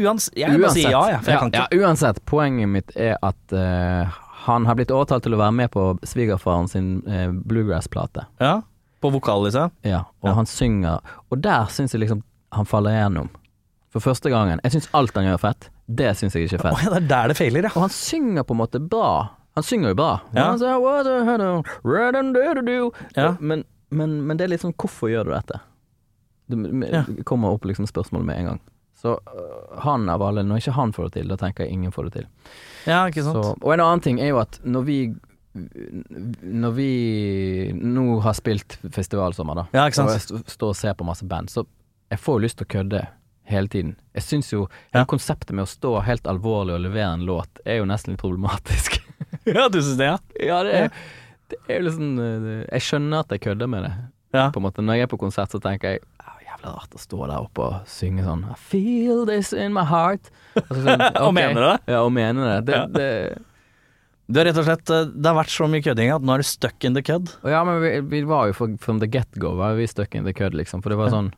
[0.00, 4.10] uans, jeg bare si ja, jeg, ja, ja, uansett, poenget mitt er at uh,
[4.48, 8.24] han har blitt overtalt til å være med på svigerfaren sin uh, bluegrass-plate.
[8.42, 8.56] Ja.
[9.02, 9.70] På vokal, liksom?
[9.84, 10.34] Ja, og Ja.
[10.38, 13.28] han synger Og der syns jeg liksom han faller igjennom.
[13.90, 14.60] For første gangen.
[14.64, 15.68] Jeg syns alt han gjør er fett.
[15.88, 16.84] Det syns jeg ikke er Å fett.
[16.84, 17.70] ja, det er der det feiler, ja.
[17.74, 19.30] Og han synger på en måte bra.
[19.56, 20.20] Han synger jo bra.
[20.34, 20.44] Ja.
[20.50, 23.36] Han sier, "What the hell, red and do do do." Ja.
[23.40, 25.60] Men, men, men det er litt sånn Hvorfor gjør du dette?
[26.48, 27.04] Det m- Ja.
[27.24, 28.60] kommer opp liksom spørsmålet med en gang.
[29.02, 31.90] Så øh, han av alle, når ikke han får det til, da tenker jeg ingen
[31.92, 32.26] får det til.
[32.86, 33.44] Ja, ikke sant.
[33.44, 35.14] Så, og en annen ting er jo at når vi
[35.54, 41.04] Når vi nå har spilt festivalsommer, da, Ja, og jeg st- står og ser på
[41.04, 41.66] masse band, så
[42.10, 43.02] jeg får jo lyst til å kødde
[43.50, 43.96] hele tiden.
[44.14, 45.04] Jeg syns jo Ja.
[45.04, 49.00] konseptet med å stå helt alvorlig og levere en låt, er jo nesten litt problematisk.
[49.46, 50.18] Ja, du syns det, ja?
[50.40, 50.90] Ja, det er,
[51.50, 52.18] det er jo liksom
[52.70, 53.92] Jeg skjønner at jeg kødder med det.
[54.34, 54.50] Ja.
[54.50, 57.00] På en måte Når jeg er på konsert, så tenker jeg «Ja, Jævla rart å
[57.00, 60.30] stå der oppe og synge sånn I feel this in my heart.
[60.56, 61.78] Og, så sånn, Og mener det?
[61.94, 62.66] Ja, og mener det.
[62.66, 62.86] det, Ja.
[62.86, 63.42] det
[64.30, 66.42] Du har rett og slett eh, Det har vært så mye kødding at nå er
[66.42, 67.32] du stuck in the kødd.
[67.48, 70.54] ja, men vi, vi var jo from the get-go var vi stuck in the kødd,
[70.54, 70.82] liksom.
[70.82, 71.32] For det var sånn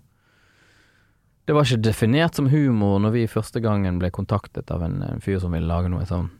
[1.46, 5.20] Det var ikke definert som humor når vi første gangen ble kontaktet av en, en
[5.24, 6.30] fyr som ville lage noe sånn.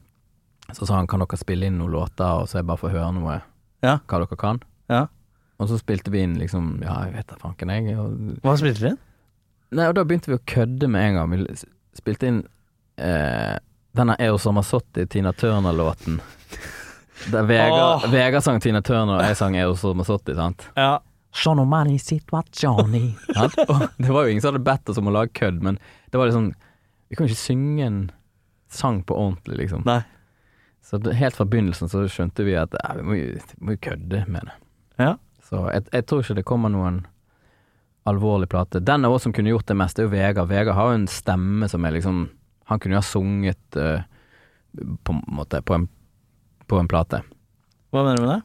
[0.73, 3.11] Så sa han kan dere spille inn noen låter, og så jeg bare får høre
[3.19, 3.35] noe
[3.85, 3.99] Ja.
[4.09, 4.63] hva dere kan.
[4.89, 5.03] Ja.
[5.61, 7.99] Og så spilte vi inn liksom Ja, jeg vet da fanken, jeg.
[8.01, 8.99] Og, Hva spilte vi inn?
[9.75, 11.31] nei, og da begynte vi å kødde med en gang.
[11.35, 11.57] Vi
[12.01, 12.41] spilte inn
[12.97, 13.59] eh,
[13.95, 16.21] denne Eo Sommersotti, Tina Turner-låten.
[17.31, 18.11] Der Vegard, oh.
[18.11, 20.67] Vegard sang Tina Turner, og jeg sang Eo Sommersotti, sant.
[20.79, 20.99] Ja.
[21.35, 23.09] Sånn mani situasjoni
[23.99, 25.81] Det var jo ingen som hadde bedt oss om å lage kødd, men
[26.13, 26.53] det var liksom
[27.11, 27.97] Vi kan jo ikke synge en
[28.71, 29.83] sang på ordentlig, liksom.
[29.87, 30.03] Nei.
[30.85, 33.77] Så det, helt fra begynnelsen så skjønte vi at ja, vi, må jo, vi må
[33.77, 34.57] jo kødde med det.
[35.01, 35.11] Ja.
[35.47, 37.05] Så jeg, jeg tror ikke det kommer noen
[38.11, 38.83] alvorlig plate.
[38.85, 40.51] Den av oss som kunne gjort det mest, det er jo Vegard.
[40.51, 42.25] Vegard har jo en stemme som er liksom
[42.71, 44.03] Han kunne jo ha sunget uh,
[45.05, 45.89] på en måte på en,
[46.71, 47.23] på en plate.
[47.95, 48.43] Hva mener du med det?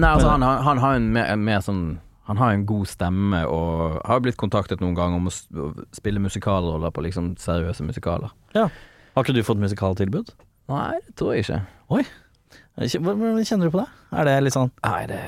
[0.00, 1.82] Nei, altså han, han, har- han har en mer, mer sånn
[2.30, 5.32] Han har en god stemme og har blitt kontaktet noen ganger om å
[5.92, 8.30] spille musikalroller på liksom seriøse musikaler.
[8.54, 10.30] Har ikke du fått musikaltilbud?
[10.70, 11.58] Nei, det tror jeg ikke.
[11.98, 12.04] Oi.
[12.78, 12.86] Hva
[13.44, 13.88] kjenner du på det?
[14.16, 15.18] Er det litt sånn Nei, det,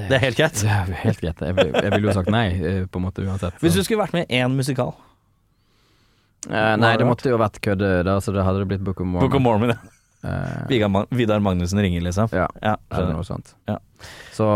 [0.00, 0.56] Det er helt greit?
[0.64, 1.44] Det er helt greit.
[1.46, 3.54] Jeg, jeg ville jo sagt nei, eh, på en måte uansett.
[3.54, 3.62] så.
[3.62, 4.96] Hvis du skulle vært med i én musikal
[6.46, 9.06] eh, nei, det måtte jo vært kødde, da, så det hadde det blitt Book of
[9.06, 9.24] Mormon.
[9.26, 9.78] Book of Mormon, ja.
[10.18, 12.28] Uh, Vidar Mag- Vidar Magnussen ringer, liksom.
[12.34, 13.54] ja, Ja, eller noe sånt.
[13.70, 13.78] Ja.
[14.34, 14.48] Så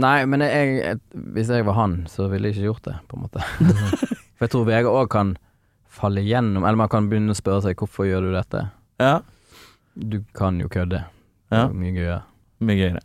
[0.00, 0.96] Nei, men jeg, jeg,
[1.36, 3.42] hvis jeg var han, så ville jeg ikke gjort det, på en måte.
[4.40, 5.34] For jeg tror VG òg kan
[5.92, 8.62] falle gjennom eller man kan begynne å spørre seg hvorfor gjør du dette?
[9.02, 9.18] Ja,
[9.92, 11.02] Du kan jo kødde.
[11.50, 11.66] Det Ja.
[11.68, 12.22] mye gøyere.
[12.64, 13.02] mye gøyere.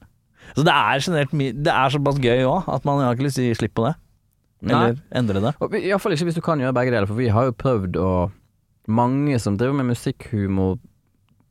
[0.56, 3.40] Så det er generelt mye Det er såpass gøy òg at man har ikke lyst
[3.42, 3.96] til å gi slipp på det.
[4.64, 5.54] Eller endre det.
[5.84, 8.32] Iallfall ikke hvis du kan gjøre begge deler, for vi har jo prøvd å
[8.88, 10.76] Mange som driver med musikkhumor,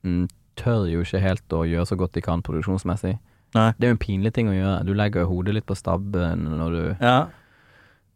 [0.07, 3.17] mm, tør jo ikke helt å gjøre så godt de kan produksjonsmessig.
[3.57, 3.73] Nei.
[3.75, 4.85] Det er jo en pinlig ting å gjøre.
[4.87, 7.27] Du legger hodet litt på stabben når du, Ja.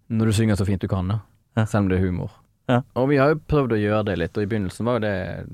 [0.09, 1.18] når du synger så fint du kan, da.
[1.57, 1.64] Ja.
[1.64, 2.31] Selv om det er humor.
[2.68, 2.83] Ja.
[2.94, 5.48] Og vi har jo prøvd å gjøre det litt, og i begynnelsen var jo det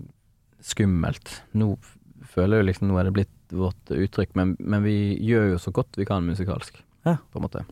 [0.60, 1.40] skummelt.
[1.56, 1.78] Nå
[2.34, 5.58] føler jeg jo liksom Nå er det blitt vårt uttrykk, men, men vi gjør jo
[5.62, 7.16] så godt vi kan musikalsk, Ja.
[7.32, 7.64] på en måte.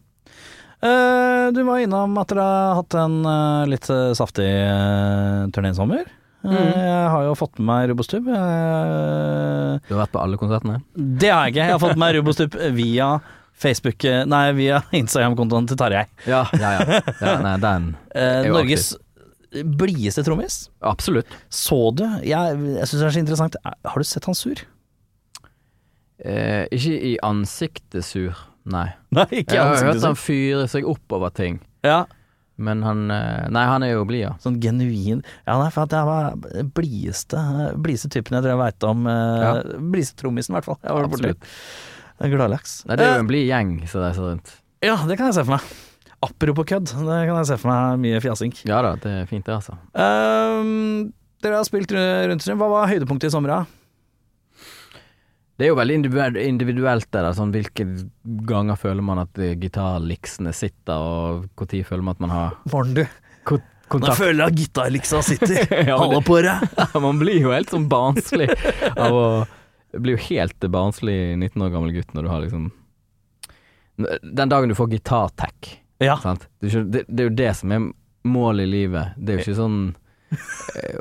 [0.83, 6.09] Eh, du var innom at dere har hatt en eh, litt eh, saftig uh, turnésommer.
[6.43, 6.57] Mm.
[6.59, 8.27] Jeg har jo fått med meg Robostub.
[8.27, 10.81] Eh, Du har vært på alle konsertene?
[10.99, 11.69] det har jeg ikke.
[11.69, 13.13] Jeg har fått med meg Robostub via
[13.63, 16.03] Facebook Nei, via Instagram-kontoen til Tarjei.
[16.27, 17.01] Ja, ja, ja.
[17.21, 18.91] ja nei, den Eh, jo Norges
[19.53, 20.65] blideste trommis.
[20.83, 21.31] Absolutt.
[21.53, 23.59] Så du Jeg, jeg syns det er så interessant.
[23.63, 24.63] Har du sett han sur?
[26.23, 28.89] Eh, ikke i ansiktet sur, nei.
[29.17, 32.05] Nei, ikke Jeg har hørt han fyre seg opp over ting, Ja,
[32.63, 34.33] men han eh, Nei, han er jo blid, ja.
[34.43, 36.37] sånn genuin Ja, nei, for at jeg var
[36.77, 37.41] blideste
[37.81, 39.07] Blideste typen jeg tror jeg veit om.
[39.09, 39.55] Ja.
[39.63, 40.79] Uh, blideste trommisen, i hvert fall.
[40.85, 41.09] Jeg var.
[41.09, 41.49] Absolutt.
[42.33, 42.75] Gladlaks.
[42.87, 44.53] Nei, det er jo en blid gjeng som reiser rundt.
[44.85, 45.73] Ja, det kan jeg se for meg.
[46.23, 48.55] Apropos kødd, det kan jeg se for meg mye fjasing.
[48.69, 49.75] Ja da, det er fint det, altså.
[49.97, 51.11] Um,
[51.43, 53.82] dere har spilt rundt Hva var høydepunktet i sommer, da?
[55.59, 55.97] Det er jo veldig
[56.49, 57.85] individuelt, det der, sånn hvilke
[58.49, 62.95] ganger føler man at eh, gitarliksene sitter, og når føler man at man har Morten,
[62.97, 63.05] du.
[63.45, 63.61] ko-
[63.93, 65.67] Nå føler jeg at gitarliksa sitter.
[65.91, 66.63] Ja, Halla på deg.
[67.05, 68.49] man blir jo helt sånn barnslig
[68.97, 69.27] av å
[69.93, 72.71] Blir jo helt barnslig 19 år gammel gutt når du har liksom
[74.23, 76.17] Den dagen du får gitartech, Ja.
[76.17, 76.47] sant.
[76.65, 77.85] Det er, det, det er jo det som er
[78.25, 79.13] målet i livet.
[79.19, 79.77] Det er jo ikke sånn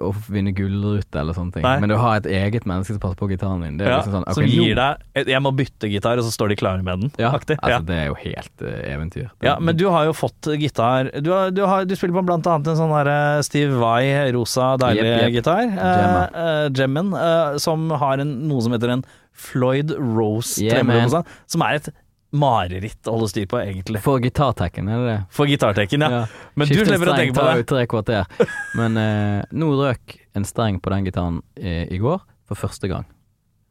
[0.02, 1.66] å vinne gullrute eller sånne ting.
[1.66, 1.78] Nei.
[1.84, 4.28] Men du har et eget menneske som passer på gitaren din, det Ja, liksom sånn
[4.28, 7.12] okay, som gir deg 'jeg må bytte gitar', og så står de klare med den.
[7.18, 7.58] ja, aktig.
[7.62, 7.80] altså, ja.
[7.80, 9.30] Det er jo helt uh, eventyr.
[9.40, 12.26] Det- ja, men du har jo fått gitar Du, har, du, har, du spiller på
[12.26, 15.34] blant annet en sånn derre Steve Vai, rosa, deilig yep, yep.
[15.40, 15.64] gitar.
[15.64, 21.10] Eh, eh, Gemmen, eh, som har en, noe som heter en Floyd Rose Yeah, tremolo
[21.10, 21.90] seg, som er et
[22.32, 24.02] mareritt å holde styr på, egentlig.
[24.04, 25.18] For gitartekken, er det det?
[25.36, 26.22] For gitartekken, ja.
[26.56, 27.64] Men du Skifte en slipper å tenke på tar det.
[27.64, 28.52] jo tre kvarter.
[28.80, 33.08] Men eh, nå røk en streng på den gitaren i, i går, for første gang.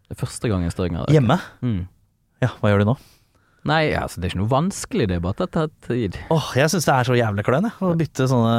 [0.09, 1.17] Det er første gang en streng har røket.
[1.17, 1.39] Hjemme?
[1.65, 1.81] Mm.
[2.45, 2.99] Ja, hva gjør du nå?
[3.69, 6.15] Nei, altså det er ikke noe vanskelig, det er bare at det tar tid.
[6.33, 7.75] Åh, jeg syns det er så jævlig kløn, jeg.
[7.85, 8.55] Å bytte sånne,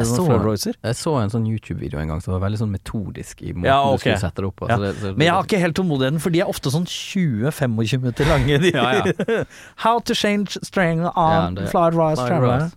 [0.00, 0.78] Jeg sånne så- Floyd Roycer.
[0.82, 3.82] Jeg så en sånn YouTube-video en gang som var veldig sånn metodisk i måten Ja,
[3.84, 4.68] du skulle sette det opp på.
[4.70, 4.78] Ja.
[4.78, 8.58] Det, Men jeg har ikke helt tålmodigheten, for de er ofte sånn 20-25 minutter lange.
[8.64, 8.72] De.
[8.72, 9.44] Ja,
[9.84, 12.70] How to change string on Ja, Royce Floyd Traveler.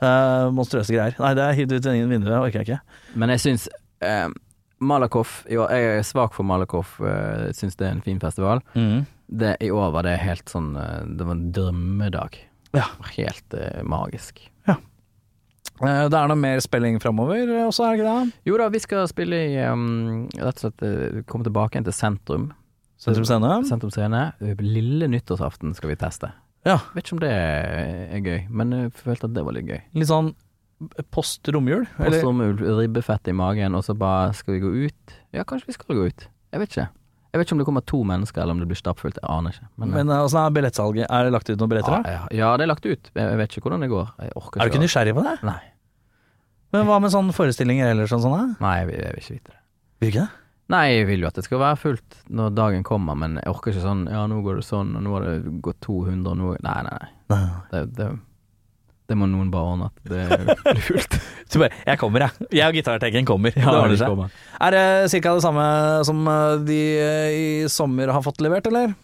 [0.00, 1.18] Uh, monstrøse greier.
[1.18, 2.80] Nei, det er hivd ut ingen vinner, orker jeg ikke.
[3.20, 3.66] Men jeg syns
[4.00, 4.28] eh,
[4.80, 8.62] Malakoff Jeg er svak for Malakoff, uh, syns det er en fin festival.
[8.74, 9.04] Mm.
[9.30, 12.38] Det, I år var det helt sånn eh, Det var en drømmedag.
[12.74, 12.88] Ja.
[13.16, 14.42] Helt eh, magisk.
[15.80, 18.34] Eh, Det er noe mer spilling framover også, er det ikke det?
[18.50, 21.96] Jo da, vi skal spille i um, Rett og slett eh, komme tilbake igjen til
[21.96, 22.50] sentrum.
[23.00, 23.54] Sentrum Scene?
[23.68, 24.26] Sentrum Scene.
[24.60, 26.28] Lille nyttårsaften skal vi teste.
[26.68, 26.76] Ja.
[26.92, 29.78] Vet ikke om det er gøy, men jeg følte at det var litt gøy.
[29.96, 30.34] Litt sånn
[31.12, 31.86] post romjul?
[31.96, 32.18] eller?
[32.18, 35.16] Postromul, ribbefett i magen, og så bare skal vi gå ut?
[35.36, 36.26] Ja, kanskje vi skal gå ut.
[36.52, 36.86] Jeg vet ikke.
[37.30, 39.18] Jeg vet ikke om det kommer to mennesker, eller om det blir stappfullt.
[39.22, 39.68] Jeg aner ikke.
[39.78, 41.06] Men, Men eh, åssen er billettsalget?
[41.10, 41.92] Er det lagt ut noen billetter?
[41.94, 42.10] ja, da?
[42.10, 43.10] ja, ja, det er lagt ut.
[43.14, 44.08] Jeg, vet ikke hvordan det går.
[44.18, 45.36] Jeg orker Er du ikke å- nysgjerrig på det?
[45.46, 45.60] Nei.
[46.72, 48.22] Men hva med sånne forestillinger eller sånn?
[48.22, 48.56] sånn?
[48.62, 49.60] Nei, jeg vil, jeg vil ikke vite det.
[50.00, 50.36] Vil du ikke det?
[50.70, 53.72] Nei, jeg vil jo at det skal være fullt når dagen kommer, men jeg orker
[53.74, 56.52] ikke sånn Ja, nå går det sånn, og nå har det gått 200, og nå
[56.62, 57.08] Nei, nei, nei.
[57.32, 57.40] Nei.
[57.72, 58.06] Det, det,
[59.10, 60.24] det må noen bare ordne at det
[60.70, 61.16] blir fullt.
[61.50, 62.48] Så bare, jeg kommer, jeg.
[62.60, 63.54] Jeg og gitartekken kommer.
[63.58, 64.34] Ja, det det kommer.
[64.62, 65.32] Er det ca.
[65.34, 65.64] det samme
[66.06, 68.94] som eh, de eh, i sommer har fått levert, eller?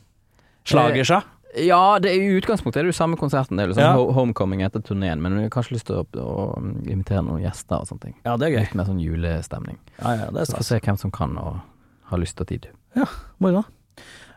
[0.66, 1.22] Slagersa?
[1.56, 3.56] Ja, det er i utgangspunktet er det jo samme konserten.
[3.56, 4.12] Det er liksom Ja.
[4.14, 7.88] homecoming etter turneen, men vi har kanskje lyst til å, å invitere noen gjester og
[7.88, 8.16] sånne ting.
[8.26, 8.60] Ja, det er gøy.
[8.66, 9.78] Litt mer sånn julestemning.
[10.02, 11.62] Ja, ja, det er Så får se hvem som kan og
[12.10, 12.68] har lyst og tid.
[12.98, 13.08] Ja,
[13.40, 13.64] Moro.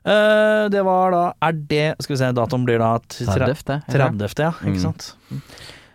[0.06, 3.82] Eh, det var da Er det Skal vi se, datoen blir da t- tre- 30.
[3.90, 4.30] er det?
[4.32, 4.52] 30., ja.
[4.64, 4.82] Ikke Mm.
[4.82, 5.16] sant.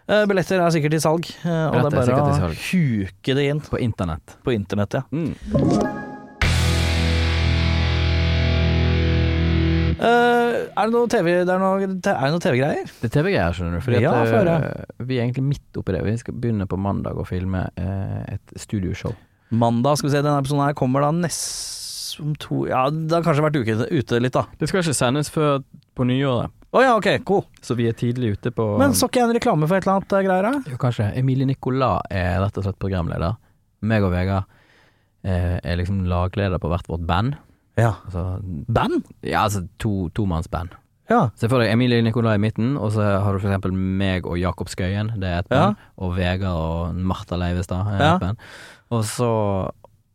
[0.06, 3.60] Eh, billetter er sikkert i salg, uh, og det er bare å huke det inn
[3.64, 4.36] På internett.
[4.44, 5.02] på internett, ja.
[5.10, 5.34] Mm.
[10.76, 12.88] Er det noe TV Det er noe, det noe TV-greier?
[13.00, 13.84] Det er TV-greier, skjønner du.
[13.84, 16.02] Fordi Ja, at, vi er egentlig midt oppi det.
[16.04, 19.14] Vi skal begynne på mandag å filme et studioshow.
[19.54, 21.73] Mandag, skal vi se, denne episoden her kommer da nest
[22.20, 24.44] om to Ja, det har kanskje vært uke, ute litt, da.
[24.59, 25.62] Det skal ikke sendes før
[25.96, 27.44] på nyåret, Å ja, ok, cool.
[27.62, 30.12] så vi er tidlig ute på Men så ikke en reklame for et eller annet
[30.12, 30.70] eh, greier, da?
[30.72, 31.11] Jo, kanskje.
[31.20, 33.37] Emilie Nicolas er rett og slett programleder.
[33.83, 34.44] Meg og Vegard
[35.24, 37.37] eh, er liksom lagleder på hvert vårt band.
[37.79, 37.92] Ja.
[38.07, 39.05] Altså, Band?
[39.22, 40.74] ja, altså to, tomannsband.
[41.11, 41.29] Ja.
[41.37, 44.38] Se for deg Emilie Nicolai i midten, og så har du for eksempel meg og
[44.40, 45.66] Jakob Skøyen, det er et Ja.
[45.66, 45.77] band.
[45.98, 48.14] Og Vegard og Martha Leivestad er Ja.
[48.14, 48.38] et band.
[48.90, 49.31] Og så,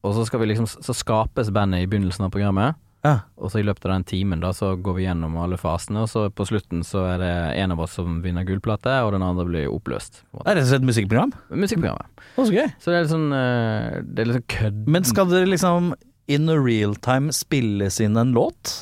[0.05, 2.77] og så skal vi liksom Så skapes bandet i begynnelsen av programmet.
[3.05, 3.21] Ja.
[3.39, 6.09] Og så i løpet av den timen da Så går vi gjennom alle fasene, og
[6.11, 7.31] så på slutten så er det
[7.61, 10.23] en av oss som vinner gullplate, og den andre blir oppløst.
[10.33, 10.43] Er.
[10.43, 11.33] Det er rett og slett et musikkprogram?
[11.63, 12.27] Musikkprogrammet.
[12.35, 12.67] Å, så gøy.
[12.75, 14.85] Så det er litt sånn eh, Det er litt sånn kødd...
[14.97, 15.93] Men skal dere liksom
[16.29, 18.75] in real time spilles inn en låt?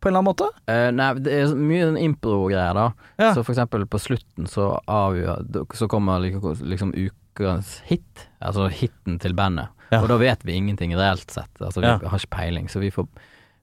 [0.00, 0.48] På en eller annen måte?
[0.70, 2.90] Uh, nei, det er mye sånn impro-greier, da.
[3.18, 3.32] Ja.
[3.34, 9.18] Så for eksempel på slutten så avgjør Så kommer liksom, liksom ukas hit, altså hiten
[9.22, 9.72] til bandet.
[9.92, 10.00] Ja.
[10.02, 11.50] Og da vet vi ingenting reelt sett.
[11.60, 11.98] Altså vi Ja.
[12.02, 12.68] har ikke peiling.
[12.68, 13.06] Så vi får,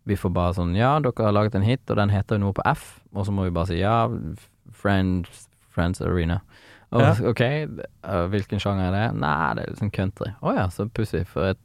[0.08, 2.54] vi får bare sånn Ja, dere har laget en hit, og den heter jo noe
[2.54, 3.00] på F.
[3.14, 4.08] Og så må vi bare si ja,
[4.72, 6.42] Friends, Friends Arena.
[6.94, 7.14] Og, Ja.
[7.30, 9.16] Ok, eh, hvilken sjanger er det?
[9.20, 10.34] Nei, det er liksom country.
[10.44, 11.58] Å ja, så pussig, for jeg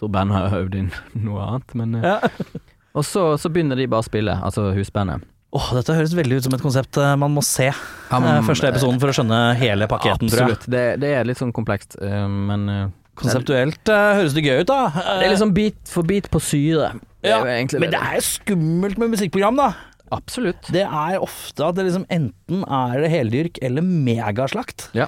[0.00, 0.90] tror bandet har øvd inn
[1.26, 1.74] noe annet.
[1.74, 2.20] Men eh, Ja.
[2.96, 5.22] Og så, så begynner de bare å spille, altså husbandet.
[5.54, 7.68] Åh, dette høres veldig ut som et konsept eh, man må se.
[8.10, 10.56] Um, første episoden for å skjønne hele pakketen, tror jeg.
[10.56, 10.66] Absolutt.
[10.70, 14.80] Det, det er litt sånn komplekst, men Konseptuelt uh, høres det gøy ut, da.
[15.20, 16.94] Det er liksom bit for bit på syre.
[17.20, 19.70] Er Ja, det Men det er jo skummelt med musikkprogram, da.
[20.10, 20.72] Absolutt.
[20.74, 24.88] Det er ofte at det liksom enten er det heldyrk eller megaslakt.
[24.96, 25.06] Ja.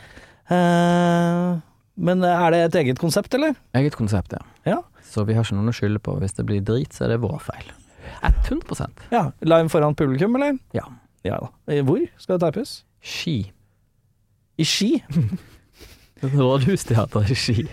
[0.53, 1.59] Uh,
[1.97, 3.57] men er det et eget konsept, eller?
[3.77, 4.45] Eget konsept, ja.
[4.69, 4.81] Ja.
[5.13, 6.15] Så vi har ikke noen å skylde på.
[6.23, 7.73] Hvis det blir drit, så er det vår feil.
[8.23, 10.59] 100% Ja, Live foran publikum, eller?
[10.77, 10.87] Ja.
[11.27, 11.51] Ja da.
[11.71, 12.83] Eh, Hvor skal det teipes?
[13.03, 13.37] Ski.
[14.59, 14.93] I Ski?
[16.23, 17.67] Rådhusteater i Ski.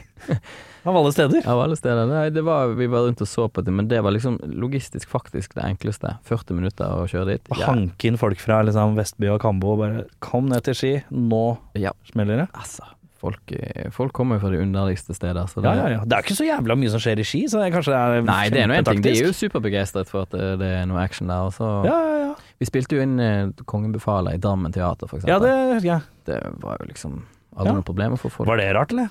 [0.87, 1.43] Av alle steder.
[1.49, 2.05] Av alle steder.
[2.07, 5.09] Nei, det var, vi var rundt og så på det, men det var liksom logistisk
[5.11, 6.15] faktisk det enkleste.
[6.29, 7.49] 40 minutter å kjøre dit.
[7.59, 7.67] Ja.
[7.73, 11.57] Hanke inn folk fra liksom Vestby og Kambo og bare Kom ned til Ski, nå
[11.77, 11.91] Ja.
[12.13, 12.47] smeller det.
[12.55, 12.87] Altså,
[13.19, 16.03] folk, eh, folk kommer jo fra de underligste steder, så det Ja, ja, ja.
[16.05, 18.45] Det er ikke så jævla mye som skjer i Ski, så det kanskje er Nei,
[18.49, 19.01] det er nå en ting.
[19.03, 21.43] De er jo superbegeistret for at det, det er noe action der.
[21.49, 22.35] Og så Ja, ja, ja.
[22.59, 25.43] Vi spilte jo inn eh, Kongen befaler i Drammen teater, for eksempel.
[25.43, 26.01] ja, det jeg.
[26.25, 27.19] Det var jo liksom
[27.59, 27.79] aldri Ja.
[27.81, 29.09] noe problem å få folk Var det rart, eller?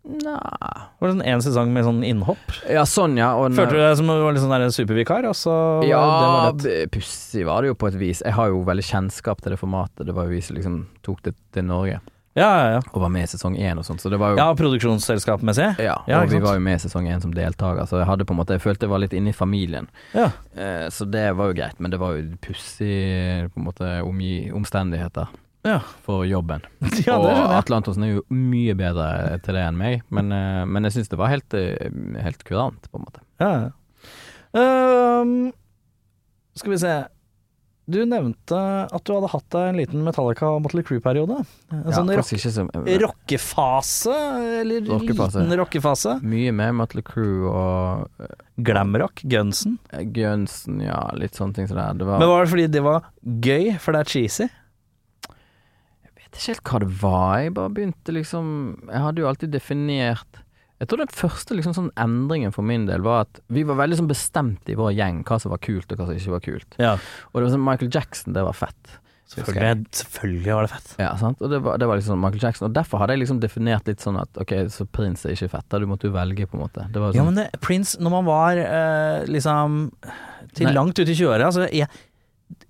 [0.00, 2.54] Nei Var det sånn en sesong med sånn innhopp?
[2.70, 3.34] Ja, sånn, ja.
[3.36, 5.56] Og Følte du deg som du var litt sånn supervikar, og så
[5.88, 6.52] Ja,
[6.92, 8.22] pussig var det jo på et vis.
[8.24, 10.06] Jeg har jo veldig kjennskap til det formatet.
[10.08, 12.00] Det var jo vi som liksom tok det til Norge
[12.36, 12.80] Ja, ja, ja.
[12.94, 15.78] og var med i sesong én og sånt, så jo Ja, produksjonsselskapmessig?
[15.82, 18.24] Ja, Ja, og vi var jo med i sesong én som deltaker, så jeg hadde
[18.24, 19.88] på en måte Jeg følte jeg var litt inne i familien.
[20.14, 20.30] Ja.
[20.56, 24.50] Eh, så det var jo greit, men det var jo pussig på en måte omgi
[24.54, 25.28] omstendigheter
[25.66, 25.80] Ja.
[26.06, 26.62] for jobben.
[27.06, 27.26] ja, og.
[27.58, 31.10] Atle Antonsen er jo mye bedre til det enn meg, men, eh, men jeg syns
[31.12, 31.90] det var helt, eh,
[32.24, 33.20] helt kurant, på en måte.
[33.40, 33.52] Ja.
[34.56, 35.52] Ehm,
[36.58, 36.92] skal vi se
[37.90, 41.40] Du nevnte at du hadde hatt deg en liten Metallica Motley Crew-periode.
[41.72, 42.64] En Ja, sånn rock, så
[43.02, 44.14] rockefase,
[44.60, 45.40] eller Rockefase.
[45.42, 46.12] liten rockefase.
[46.22, 48.08] Mye med Motley Crew og
[48.62, 49.78] Glamrock, Gunsen.
[50.14, 51.88] Gunsen, ja, litt sånne ting som det.
[51.98, 54.48] Det var Men var det fordi det var gøy, for det er cheesy?
[56.30, 57.32] Vet ikke helt hva det var.
[57.42, 58.46] Jeg bare begynte liksom
[58.86, 60.40] Jeg hadde jo alltid definert
[60.80, 63.98] Jeg tror den første liksom sånn endringen for min del var at vi var veldig
[64.00, 66.78] sånn bestemt i vår gjeng hva som var kult og hva som ikke var kult.
[66.80, 66.94] Ja.
[67.32, 68.94] Og det var sånn Michael Jackson, det var fett.
[69.30, 70.94] Selvfølgelig, selvfølgelig var det fett.
[70.98, 71.38] Ja, sant?
[71.44, 72.66] Og det var, det var liksom Michael Jackson.
[72.66, 75.68] Og derfor hadde jeg liksom definert litt sånn at ok, så Prince er ikke fett.
[75.70, 76.86] Da du måtte jo velge, på en måte.
[76.90, 79.76] Det var Ja, sånn, men det, Prince, når man var eh, liksom
[80.56, 80.74] til Nei.
[80.74, 81.86] langt ut i 20-åra altså, jeg,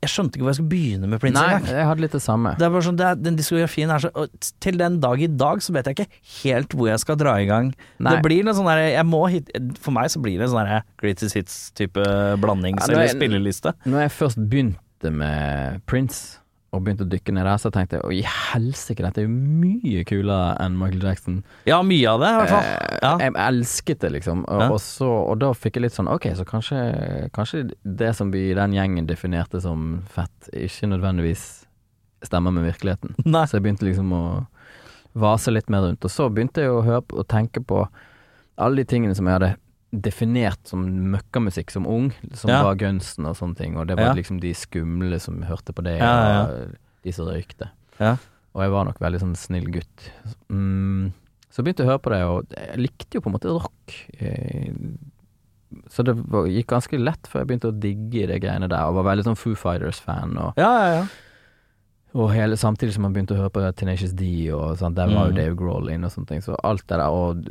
[0.00, 2.54] jeg skjønte ikke hvor jeg skulle begynne med Prince Nei, jeg hadde litt det samme.
[2.58, 4.32] Det er bare sånn, er, den diskografien er så og
[4.64, 6.08] Til den dag i dag så vet jeg ikke
[6.40, 7.70] helt hvor jeg skal dra i gang.
[8.00, 8.14] Nei.
[8.16, 10.84] Det blir noe sånn der, jeg må hit, For meg så blir det sånn der
[11.00, 12.04] Greatest Hits-type
[12.42, 13.74] blandings- Ja, er- eller spilleliste.
[13.86, 16.39] Når jeg først begynte med Prince,
[16.72, 19.32] og begynte å dykke ned der, så tenkte jeg å i helsike, dette er jo
[19.34, 21.40] mye kulere enn Michael Jackson.
[21.66, 22.68] Ja, mye av det, i hvert fall.
[22.68, 23.12] Eh, Ja.
[23.18, 24.44] Jeg elsket det, liksom.
[24.46, 24.68] Og, Ja.
[24.70, 28.50] og, så, og da fikk jeg litt sånn Ok, så kanskje, kanskje det som vi
[28.50, 31.64] i den gjengen definerte som fett, ikke nødvendigvis
[32.22, 33.14] stemmer med virkeligheten.
[33.24, 33.46] Nei.
[33.46, 34.22] Så jeg begynte liksom å
[35.18, 36.04] vase litt mer rundt.
[36.04, 37.82] Og så begynte jeg å høre på og tenke på
[38.60, 39.56] alle de tingene som jeg hadde
[39.92, 42.62] definert som møkkamusikk som ung, som Ja.
[42.62, 43.76] var Gunsten og sånne ting.
[43.76, 44.14] Og det var Ja.
[44.14, 47.70] liksom de skumle som hørte på det, og de som røykte.
[47.98, 48.16] Ja.
[48.54, 50.10] Og jeg var nok veldig sånn snill gutt.
[50.50, 51.12] Mm,
[51.50, 53.94] så begynte jeg å høre på det, og jeg likte jo på en måte rock.
[54.20, 54.72] Eh,
[55.88, 58.94] Så det var, gikk ganske lett før jeg begynte å digge det greiene der, og
[58.96, 60.36] var veldig sånn Foo Fighters-fan.
[60.36, 61.06] Og, Ja, ja, ja.
[62.12, 65.28] og hele, samtidig som man begynte å høre på Tenacious D, og sånt, der var
[65.28, 65.30] Mm.
[65.30, 66.40] jo Dave Grohl inne og sånne ting.
[66.40, 67.44] Så alt det der, og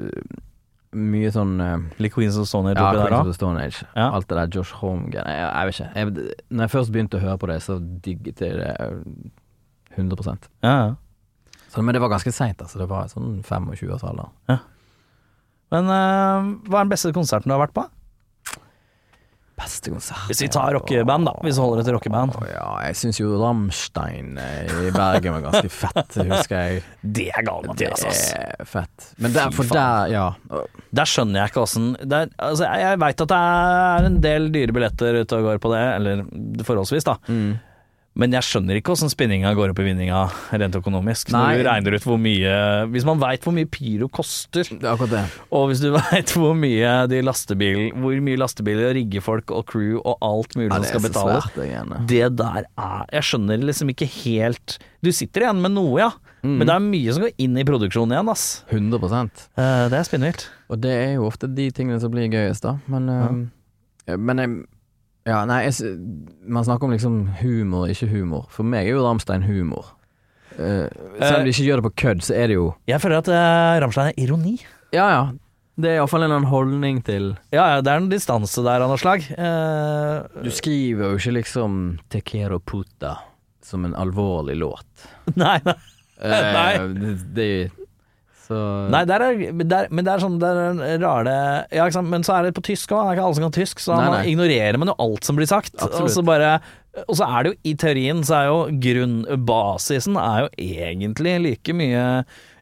[0.95, 3.61] mye sånn uh, Like Queens of Stone Age ja, oppi der Queens of the Stone
[3.61, 3.83] Age.
[3.93, 4.07] Ja.
[4.09, 5.35] Alt det der Josh Holm-greiene.
[5.35, 5.91] Jeg, jeg vet ikke.
[5.99, 8.97] Jeg, når jeg først begynte å høre på det, så digget jeg det uh,
[9.99, 11.61] 100 Ja, ja.
[11.67, 12.81] så, Men det var ganske seint, altså.
[12.81, 14.33] Det var sånn 25-årsalder.
[15.69, 17.85] Men uh, hva er den beste konserten du har vært på?
[19.59, 21.33] Beste konsert Hvis vi tar rockeband, da.
[21.43, 22.35] Hvis vi holder det til rockeband.
[22.49, 26.83] Ja, jeg syns jo Rammstein eh, i Bergen var ganske fett, husker jeg.
[27.01, 28.03] Det er galt, Mathias.
[28.05, 29.09] Det er fett.
[29.19, 30.27] Men der, for der, ja.
[30.95, 35.21] Der skjønner jeg ikke åssen altså, jeg veit at det er en del dyre billetter
[35.21, 36.23] ute og går på det, eller
[36.67, 37.17] forholdsvis, da.
[37.29, 37.57] Mm.
[38.17, 41.29] Men jeg skjønner ikke åssen spinninga går opp i vinninga rent økonomisk.
[41.31, 42.53] Når du regner ut hvor mye
[42.91, 45.21] Hvis man veit hvor mye pyro koster, Det er det.
[45.55, 49.99] og hvis du veit hvor mye de lastebil Hvor mye lastebiler og riggefolk og crew
[50.01, 54.79] og alt mulig Ja, skal betale svært, det der er Jeg skjønner liksom ikke helt
[55.05, 56.09] Du sitter igjen med noe, ja.
[56.43, 56.57] Mm.
[56.59, 58.45] Men det er mye som går inn i produksjonen igjen, ass.
[58.71, 58.99] 100
[59.59, 60.45] Eh, det er spinnvilt.
[60.71, 62.77] Og det er jo ofte de tingene som blir gøyest, da.
[62.87, 64.53] Men, eh, men jeg
[65.27, 65.97] Ja, nei, jeg,
[66.47, 68.47] man snakker om liksom humor, ikke humor.
[68.53, 69.91] For meg er jo Ramstein humor.
[70.55, 70.87] Uh,
[71.19, 73.29] selv om de ikke gjør det på kødd, så er det jo Jeg føler at
[73.31, 74.57] uh, Ramstein er ironi.
[74.95, 75.21] Ja ja.
[75.79, 78.83] Det er iallfall en eller annen holdning til Ja, ja, det er en distanse der
[78.83, 79.23] av noe slag.
[79.39, 81.77] Uh, Du skriver jo ikke liksom
[82.09, 83.15] 'Te quiero puta'
[83.63, 84.87] som en alvorlig låt.
[85.39, 85.77] nei, nei.
[86.19, 86.71] Eh, Nei.
[86.99, 87.49] Det, det
[88.49, 88.59] Så
[88.89, 91.33] nei der er, men der, men det er sånn det er rare
[91.75, 91.85] Ja?
[92.01, 93.03] Men så er det på tysk òg.
[93.05, 94.27] Det er ikke alle som kan tysk, så Nei, man nei.
[94.33, 95.75] ignorerer man jo alt som blir sagt.
[95.77, 96.07] Absolutt.
[96.09, 96.53] Og så bare
[97.07, 100.49] og så er det jo i teorien så er jo grunnbasisen er jo
[100.81, 102.01] egentlig like mye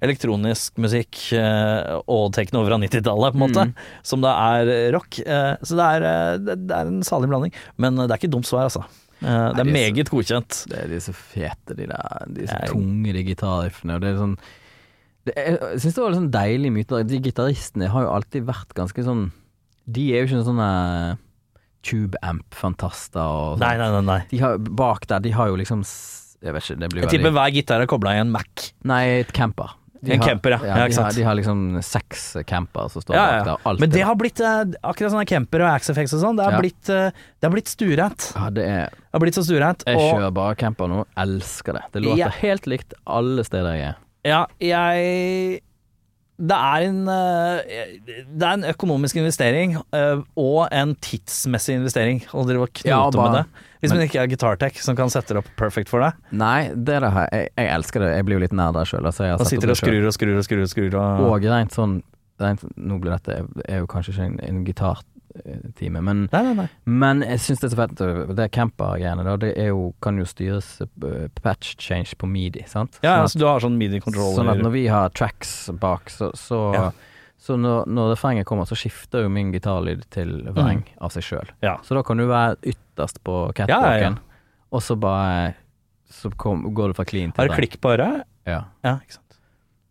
[0.04, 3.73] elektronisk musikk eh, og tekno fra 90-tallet, på en måte, Mm.
[4.06, 5.19] som det er rock.
[5.23, 7.54] Eh, så det er, eh, det, er en salig blanding.
[7.78, 8.84] Men det er ikke dumt svar, altså.
[9.17, 10.60] Det er Nei, de er meget godkjent.
[10.69, 13.95] Det er de så fete, de der De så tunge, de gitarriffene.
[13.95, 14.38] Og det er sånn
[15.36, 17.04] Jeg syns det var litt sånn deilig myte.
[17.08, 19.32] De gitaristene har jo alltid vært ganske sånn
[19.88, 20.70] De er jo ikke sånne
[21.88, 23.80] tube amp-fantaster og Nei, sånn.
[23.80, 24.06] nei, nei.
[24.18, 24.22] nei.
[24.32, 25.84] De har, bak der, de har jo liksom
[26.44, 28.72] Jeg vet ikke, det blir Jeg tipper hver gitar er kobla i en Mac.
[28.88, 29.76] Nei, et camper.
[29.98, 30.60] De En har, camper, ja.
[30.62, 33.44] Ja, ikke de, har, de har liksom seks camper som står Ja, bak ja.
[33.48, 33.63] der.
[33.72, 36.38] Alt Men det har blitt eh, akkurat sånne camper og Axefx og sånn.
[36.38, 36.60] Det har Ja.
[36.62, 37.10] blitt, eh,
[37.40, 38.28] det har blitt stureint.
[38.36, 39.84] ja, det er Det har blitt så stureint.
[39.88, 41.00] Jeg Og kjører bare camper nå.
[41.18, 41.84] Elsker det.
[41.94, 42.30] Det låter Ja.
[42.30, 43.96] helt likt alle steder jeg er.
[44.28, 45.62] Ja, jeg
[46.38, 47.96] det er, en, eh,
[48.30, 52.99] det er en økonomisk investering eh, og en tidsmessig investering å drive og knote Ja,
[53.10, 53.64] bare- med det.
[53.82, 56.14] Hvis man ikke har gitartech som kan sette det opp perfect for deg.
[56.34, 57.28] Nei, det det her.
[57.32, 58.12] jeg, jeg elsker det.
[58.16, 59.06] Jeg blir jo litt nær der sjøl.
[59.06, 60.62] Altså, Da sitter du og skrur og skrur og skrur.
[60.64, 61.99] Og skrur og, Og rent sånn
[62.41, 64.64] rent, Nå blir dette er jo kanskje ikke en, en
[65.46, 66.68] gitartime, men, Nei, nei, nei.
[66.86, 67.96] men jeg syns det er så fett.
[68.38, 73.00] Det camper-greiene, da, det jo, kan jo styres uh, patch change på midi, sant?
[73.04, 74.36] Ja, Sånn at- så du har sånn midi-controller.
[74.40, 76.92] Sånn at når vi har tracks bak, så, så, Ja.
[77.38, 81.46] så når, når refrenget kommer, så skifter jo min gitarlyd til vreng av seg sjøl.
[81.58, 81.62] Mm.
[81.62, 81.78] Ja.
[81.84, 84.42] Så da kan du være ytterst på Ja, ja, catwalken, ja.
[84.72, 85.54] og så bare
[86.10, 88.24] Så kom, går du fra clean til Har du klikk på øret?
[88.48, 88.62] Ja.
[88.82, 89.26] Ja, ikke sant.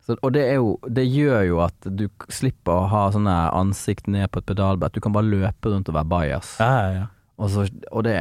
[0.07, 4.31] Så, og det jo Det gjør jo at du slipper å ha sånne ansikt ned
[4.31, 4.95] på et pedalbrett.
[4.95, 6.57] Du kan bare løpe rundt og være bajas.
[6.63, 7.07] Ja, ja, ja.
[7.37, 8.17] Og, så, og det,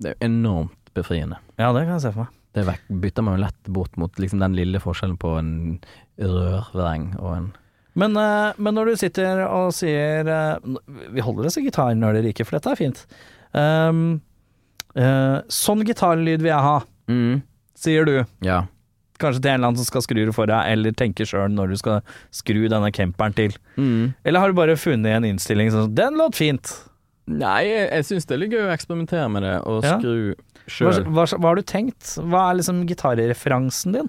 [0.00, 1.40] det er enormt befriende.
[1.58, 2.36] ja, det kan jeg se for meg.
[2.56, 5.52] Det vekk, bytter man jo lett bort mot liksom den lille forskjellen på en
[6.18, 7.50] rørvreng og en
[7.94, 10.74] Men, eh, men når du sitter og sier eh,
[11.14, 13.04] Vi holder oss i gitarnøler ikke, for dette er fint.
[13.50, 14.20] Um,
[14.94, 16.76] uh, sånn gitarlyd vil jeg ha,
[17.10, 17.40] mm.
[17.74, 18.14] sier du.
[18.46, 18.60] Ja.
[19.20, 21.74] Kanskje til en eller annen som skal skru det for deg, eller tenke sjøl når
[21.74, 22.00] du skal
[22.34, 23.56] skru denne camperen til.
[23.76, 24.14] Mm.
[24.24, 26.72] Eller har du bare funnet en innstilling som Den låt fint!
[27.30, 29.98] Nei, jeg, syns det er litt gøy å eksperimentere med det, og Ja.
[30.00, 31.04] skru Hva, sjøl.
[31.14, 32.16] hva, hva har du tenkt?
[32.18, 34.08] Hva er liksom gitarreferansen din?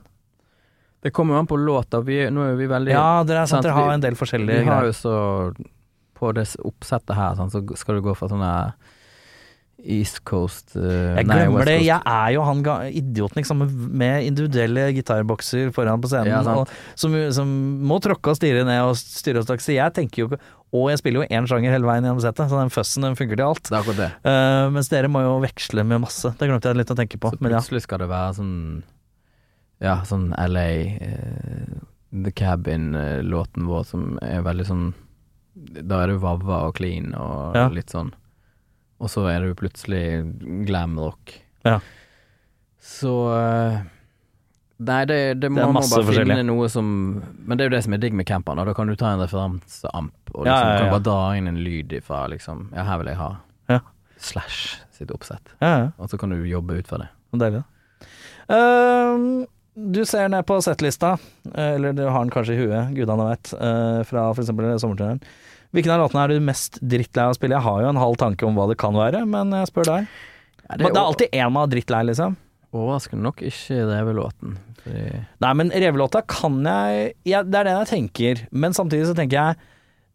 [1.03, 1.99] Det kommer jo an på låta.
[2.05, 4.15] Vi, nå er vi veldig Ja, dere er sant, sant, dere har vi- en del
[4.17, 5.13] forskjellige Vi har jo så
[6.15, 8.73] På det oppsettet her, sant, så skal du gå for sånne
[9.83, 11.75] East Coast uh, Jeg nei, glemmer det.
[11.83, 12.61] Jeg er jo han
[12.91, 13.63] idioten liksom,
[13.97, 17.51] med individuelle gitarbokser foran på scenen, Ja, og, som, som
[17.87, 19.65] må tråkke og stirre ned og styre og stakke.
[19.65, 20.39] Så jeg tenker jo ikke
[20.71, 23.35] Og jeg spiller jo én sjanger hele veien gjennom settet, så den fussen den funker
[23.39, 23.63] til alt.
[23.67, 24.11] Det er akkurat det.
[24.23, 26.31] Uh, mens dere må jo veksle med masse.
[26.39, 27.33] Det glemte jeg litt å tenke på.
[27.33, 27.47] Så ja.
[27.49, 28.55] plutselig skal det være sånn
[29.81, 30.69] Ja, sånn LA
[31.01, 31.77] uh,
[32.11, 34.87] The Cabin-låten vår som er veldig sånn
[35.55, 37.67] Da er det vavva og clean og Ja.
[37.71, 38.13] litt sånn.
[39.01, 40.03] Og så er det jo plutselig
[40.67, 41.33] glamrock.
[41.65, 41.79] Ja.
[42.81, 43.81] Så eh,
[44.81, 46.87] Nei, det, det må Det man bare finne noe som
[47.21, 49.21] Men det er jo det som er digg med camperen, da kan du ta en
[49.21, 53.01] referanseamp og liksom, Ja, ja, kan bare dra inn en lyd ifra liksom Ja, her
[53.03, 53.29] vil jeg ha
[53.69, 53.77] Ja.
[54.17, 55.53] Slash sitt oppsett.
[55.61, 57.07] Og så kan du jobbe ut fra det.
[57.41, 57.63] Deilig.
[58.53, 61.15] Ehm, du ser ned på settlista,
[61.55, 64.51] eh, eller du har den kanskje i huet, gudene vet, uh, fra f.eks.
[64.51, 65.21] sommerturneren.
[65.71, 67.55] Hvilken av låtene er du mest drittlei av å spille?
[67.55, 70.09] Jeg har jo en halv tanke om hva det kan være, men jeg spør deg.
[70.67, 72.35] Ja, Men det er alltid én man er drittlei, liksom.
[72.71, 74.55] Overraskende nok ikke Revelåten.
[74.81, 75.03] Fordi
[75.43, 79.37] Nei, men revelåta kan jeg ja, Det er den jeg tenker, men samtidig så tenker
[79.37, 79.59] jeg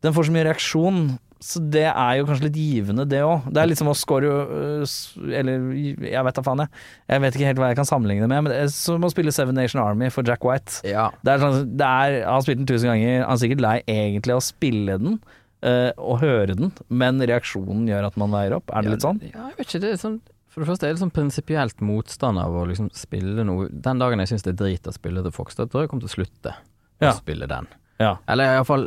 [0.03, 0.99] Den får så mye reaksjon,
[1.47, 3.47] så det er jo kanskje litt givende, det òg.
[3.53, 4.97] Det er litt som å score øh,
[5.37, 6.85] Eller jeg vet da faen, jeg.
[7.13, 9.13] Jeg vet ikke helt hva jeg kan sammenligne det med, men det er som å
[9.13, 10.81] spille Seven Nation Army for Jack White.
[10.89, 11.11] Ja.
[11.21, 13.77] Det er sånn, det er, han har spilt den tusen ganger, han er sikkert lei
[13.85, 15.19] egentlig av å spille den.
[15.67, 18.71] Øh, og høre den, men reaksjonen gjør at man veier opp.
[18.73, 19.21] Er det litt sånn?
[19.27, 19.83] Ja, jeg vet ikke.
[19.85, 20.19] Det er sånn
[20.57, 24.23] For det første er det sånn prinsipielt motstand av å liksom spille noe Den dagen
[24.23, 26.13] jeg syns det er drit å spille The Fox, da tror jeg jeg kommer til
[26.15, 26.55] å slutte
[27.03, 27.11] Ja.
[27.11, 27.67] å spille den.
[28.01, 28.15] Ja.
[28.29, 28.87] Eller iallfall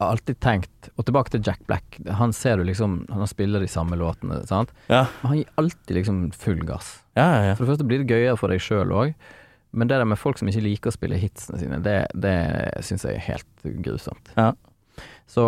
[0.00, 1.98] alltid tenkt Og tilbake til Jack Black.
[2.16, 4.72] Han ser du liksom Han spiller de samme låtene, sant.
[4.88, 5.02] Ja.
[5.20, 7.02] Men han gir alltid liksom full gass.
[7.18, 7.54] Ja, ja, ja.
[7.58, 9.12] For det første blir det gøyere for deg sjøl òg.
[9.72, 12.32] Men det der med folk som ikke liker å spille hitsene sine, det, det
[12.82, 14.32] syns jeg er helt grusomt.
[14.40, 14.48] Ja.
[15.30, 15.44] Så,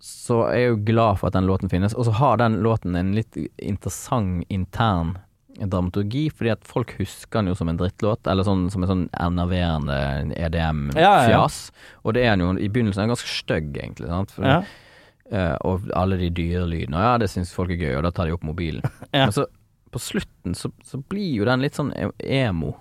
[0.00, 1.94] så er jeg jo glad for at den låten finnes.
[1.94, 5.16] Og så har den låten en litt interessant intern
[5.56, 9.04] dramaturgi, fordi at folk husker den jo som en drittlåt, eller sånn som en sånn
[9.16, 10.48] enerverende Ja, ja, ja.
[10.50, 11.60] EDM-fjas.
[12.04, 14.10] Og det er den jo i begynnelsen er ganske stygg, egentlig.
[14.12, 14.34] Sant?
[14.36, 14.58] For, ja.
[15.26, 18.28] Uh, og alle de dyrelydene, og ja, det syns folk er gøy, og da tar
[18.28, 18.84] de opp mobilen.
[19.16, 19.46] Men så
[19.90, 22.12] på slutten så, så blir jo den litt sånn e-
[22.44, 22.74] emo.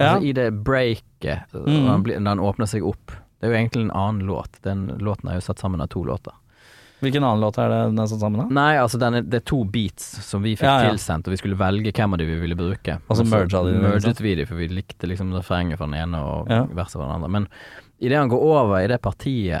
[0.00, 2.02] Altså i det breaket, Mm.
[2.08, 3.12] Den, den åpner seg opp.
[3.40, 4.60] Det er jo egentlig en annen låt.
[4.62, 6.32] Den låten er jo satt sammen av to låter.
[7.04, 8.52] Hvilken annen låt er det den er satt sammen av?
[8.54, 10.92] Nei, altså den er, det er to beats som vi fikk Ja, ja.
[10.94, 12.94] tilsendt, og vi skulle velge hvem av de vi ville bruke.
[13.10, 16.22] Og så merga de merget vi de, for vi likte liksom refrenget fra den ene
[16.22, 16.62] og Ja.
[16.64, 17.28] verset fra den andre.
[17.28, 17.48] Men
[18.00, 19.60] idet han går over i det partiet,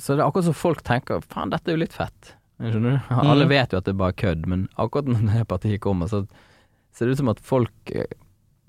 [0.00, 2.34] så er det akkurat som folk tenker faen, dette er jo litt fett.
[2.58, 3.14] Skjønner du?
[3.14, 3.48] Alle Mhm.
[3.52, 6.26] vet jo at det er bare kødd, men akkurat når det partiet kommer, så
[6.92, 8.06] ser det ut som at folk eh,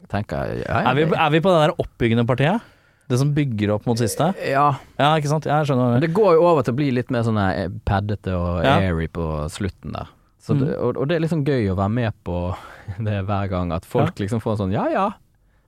[0.09, 2.61] tenker ja, ja, Er vi, er vi på det der oppbyggende partiet?
[3.07, 4.33] Det som bygger opp mot siste?
[4.43, 4.65] ja,
[4.99, 5.45] Ja, ikke sant?
[5.47, 6.01] Jeg skjønner.
[6.03, 8.77] Det går jo over til å bli litt mer sånn eh, paddete og Ja.
[8.83, 10.07] airy på slutten der.
[10.43, 10.59] Så Mm.
[10.65, 12.55] det, og, og det er liksom gøy å være med på
[13.07, 15.07] det hver gang, at folk liksom får en sånn ja ja.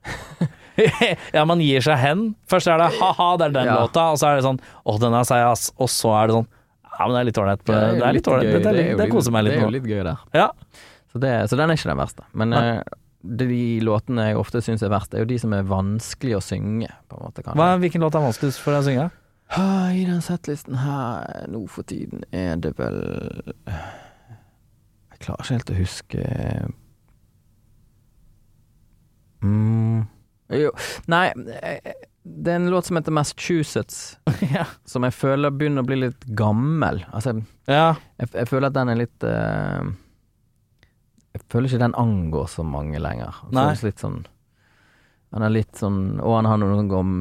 [1.34, 2.22] ja, man gir seg hen.
[2.50, 3.80] Først er det ha-ha, det er den Ja.
[3.82, 5.70] låta, og så er det sånn å, den er seig, ass.
[5.78, 6.46] Og så er det sånn
[7.00, 7.60] ja, men det er litt ålreit.
[7.64, 8.48] Det det, er litt ålreit.
[8.62, 10.18] Det, det, det, koser meg litt Det er jo litt gøy der.
[10.36, 10.50] Ja.
[11.12, 12.24] Så, det, så den er ikke den verste.
[12.36, 12.82] Men Nei.
[13.20, 16.88] De låtene jeg ofte syns er verst, er jo de som er vanskelig å synge,
[17.12, 17.44] måte.
[17.44, 19.08] Hva, hvilken låt er vanskeligst for deg å synge?
[19.50, 23.00] Ah, I den settlisten her nå for tiden er det vel
[23.66, 26.26] Jeg klarer ikke helt å huske
[29.42, 30.04] mm.
[30.54, 30.70] Jo,
[31.10, 34.20] nei Det er en låt som heter Massachusetts,
[34.54, 34.68] ja.
[34.86, 37.02] som jeg føler begynner å bli litt gammel.
[37.10, 37.34] Altså,
[37.66, 37.96] ja.
[38.20, 39.90] jeg, jeg føler at den er litt eh,
[41.34, 43.36] Jeg føler ikke den angår så mange lenger.
[43.52, 44.24] Føles litt sånn
[45.32, 47.12] Han er litt sånn Og han har noen om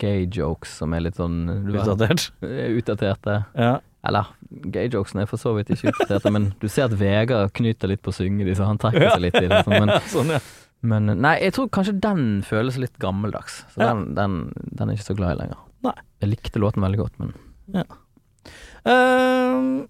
[0.00, 2.30] gay jokes som er litt sånn du vet, Utdatert.
[2.42, 3.34] utdaterte.
[3.54, 3.74] Ja.
[4.08, 4.30] Eller
[4.72, 8.00] gay jokesene er for så vidt ikke utdaterte, men du ser at Vegard knyter litt
[8.02, 9.60] på å synge de, så han trekker seg litt i det.
[9.68, 10.40] sånn, Men, Sånn, ja.
[10.82, 13.60] men nei, jeg tror kanskje den føles litt gammeldags.
[13.76, 13.92] Så Ja.
[13.92, 14.38] den, den,
[14.72, 15.60] den er jeg ikke så glad i lenger.
[15.86, 15.94] Nei.
[16.24, 17.36] Jeg likte låten veldig godt, men
[18.84, 19.86] Eh,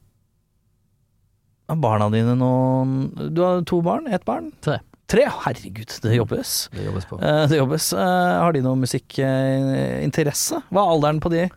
[1.72, 4.06] har barna dine noen Du har to barn?
[4.12, 4.52] Ett barn?
[4.64, 4.78] Tre.
[5.12, 5.26] Tre?
[5.44, 6.68] Herregud, det jobbes.
[6.72, 7.18] det jobbes på.
[7.20, 7.90] Eh, det jobbes.
[7.92, 10.62] Eh, har de noe musikkinteresse?
[10.72, 11.48] Hva er alderen på de?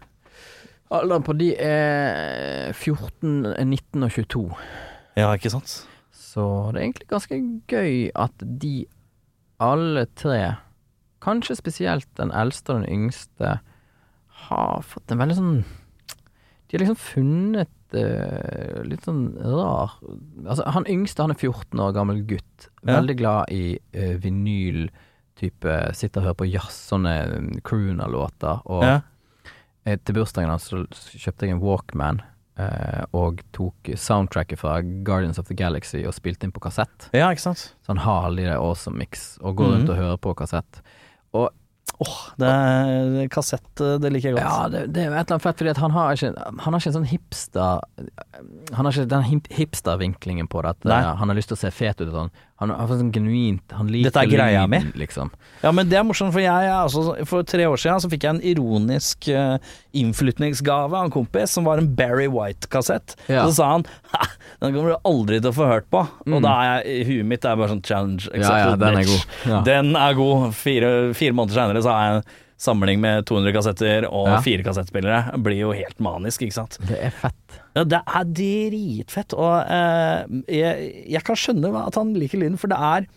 [0.95, 4.43] Alderen på de er 14, 19 og 22.
[5.15, 5.77] Ja, ikke sant?
[6.11, 6.43] Så
[6.73, 7.39] det er egentlig ganske
[7.71, 8.75] gøy at de
[9.63, 10.57] alle tre,
[11.23, 13.59] kanskje spesielt den eldste og den yngste,
[14.49, 19.91] har fått en veldig sånn De har liksom funnet eh, litt sånn rar
[20.45, 22.69] Altså, han yngste, han er 14 år gammel gutt.
[22.85, 24.89] Veldig glad i uh, vinyl.
[25.35, 28.61] Type sitter og hører på jazz, sånne crooner-låter.
[28.65, 29.01] Og Ja.
[29.85, 32.21] eh, til bursdagen hans så kjøpte jeg en Walkman.
[32.57, 37.09] eh, og tok soundtracket fra Guardians of the Galaxy og spilte inn på kassett.
[37.13, 37.73] ja, ikke sant?
[37.83, 39.73] Så han har de awesome mix, og går Mhm.
[39.75, 40.81] rundt og hører på kassett.
[41.33, 41.49] Og
[42.03, 44.43] Åh, det er kassett, eh, det liker jeg godt.
[44.43, 46.31] ja, det, det er jo et eller annet fett, fordi han har ikke
[46.65, 47.79] Han har ikke en sånn hipster
[48.75, 50.99] Han har ikke den hip- hipster-vinklingen på det, at Nei.
[51.01, 52.31] eh, han har lyst til å se fet ut og sånn.
[52.61, 54.79] Han sånn genuint Han liker Dette er greia mi.
[54.95, 55.27] liksom.
[55.61, 58.35] Ja, men det er morsomt, for jeg altså, For tre år siden så fikk jeg
[58.37, 59.57] en ironisk uh,
[59.91, 63.17] innflytningsgave av en kompis, som var en Barry White-kassett.
[63.27, 63.43] Ja.
[63.47, 63.85] Så sa han
[64.61, 65.99] den kommer du aldri til å få hørt på.
[66.05, 66.41] Og Mm.
[66.47, 69.25] da er jeg, huet mitt er bare sånn challenge Ja, ja, den er god.
[69.51, 69.61] Ja.
[69.67, 70.53] Den er god.
[70.55, 72.23] Fire, fire måneder senere så har jeg
[72.61, 74.39] samling med 200 kassetter og Ja.
[74.41, 75.35] fire kassettspillere.
[75.43, 76.77] Blir jo helt manisk, ikke sant.
[76.87, 77.59] Det er fett.
[77.75, 82.71] Ja, det er dritfett, og eh, jeg, jeg kan skjønne at han liker lyden, for
[82.71, 83.07] det er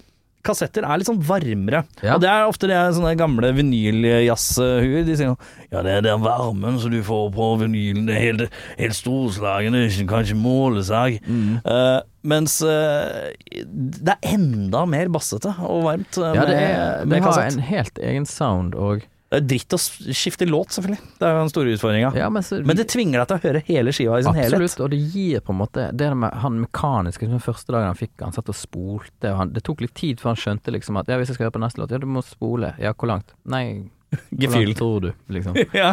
[0.47, 2.15] Kassetter er litt sånn varmere, Ja.
[2.15, 5.03] og det er ofte det sånne gamle vinyljazzhuer.
[5.05, 5.35] De sier
[5.73, 9.83] ja, det er den varmen som du får på vinylen, det er helt, helt storslagne,
[9.89, 11.19] er kan ikke måle seg.
[11.27, 11.59] Mm.
[11.67, 13.29] Eh, mens uh,
[13.67, 17.63] det er enda mer bassete og varmt uh, Ja, det, med, er, det har en
[17.69, 19.79] helt egen sound og Det er dritt å
[20.17, 21.03] skifte låt, selvfølgelig.
[21.21, 22.11] Det er jo den store utfordringa.
[22.17, 24.55] ja, men, Men det tvinger deg til å høre hele skiva i sin helhet.
[24.57, 27.91] Absolutt, og det gir på en måte Det der med han mekaniske Den første dagen
[27.91, 30.73] han fikk Han satt og spolte og han, Det tok litt tid før han skjønte
[30.73, 32.95] liksom at Ja, hvis jeg skal høre på neste låt Ja, du må spole Ja,
[32.97, 33.35] hvor langt?
[33.45, 33.91] Nei,
[34.33, 35.11] hvor langt tror du?
[35.37, 35.91] Liksom ja.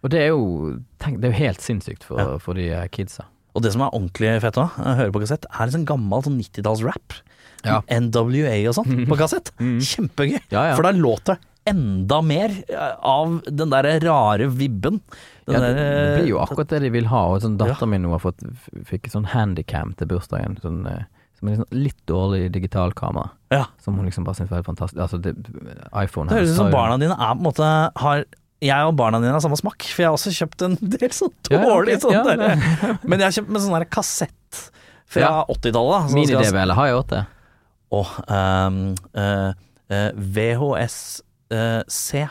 [0.00, 0.40] Og det er jo
[1.04, 2.38] tenk, Det er jo helt sinnssykt for, Ja.
[2.40, 5.44] for de eh, kidsa Og det som er ordentlig fett òg, å høre på kassett,
[5.52, 7.16] er en sånn gammel sånn 90-talls-rap.
[7.66, 7.80] Ja.
[7.92, 9.50] NWA og sånn, på kassett.
[9.58, 10.38] Kjempegøy.
[10.54, 10.76] Ja, ja.
[10.78, 15.00] For da låter det enda mer eh, av den der rare vibben.
[15.46, 18.04] Den ja, det, det blir jo akkurat det de vil ha Og sånn datteren min
[18.04, 18.42] nå har fått
[18.86, 21.08] Fikk sånn handycam til bursdagen Sånn eh,
[21.40, 23.64] som er liksom litt dårlig digitalkamera Ja.
[23.82, 25.32] Som hun liksom bare synes var helt fantastisk Altså, det,
[25.96, 27.72] iPhone Det høres ut som barna dine er på en måte
[28.04, 28.22] har
[28.60, 31.32] jeg og barna dine har samme smak, for jeg har også kjøpt en del sånn
[31.48, 32.36] dårlig ja, okay.
[32.36, 32.96] sånn Ja.
[33.08, 34.58] Men jeg har kjøpt med sånn kassett
[35.10, 35.30] fra Ja.
[35.48, 35.94] 80-tallet.
[35.94, 37.22] da, som Mini-DVL har jeg òg det?
[37.96, 38.76] Åh, um,
[39.16, 39.48] uh,
[39.90, 40.98] uh, VHS
[41.54, 42.26] eh, C.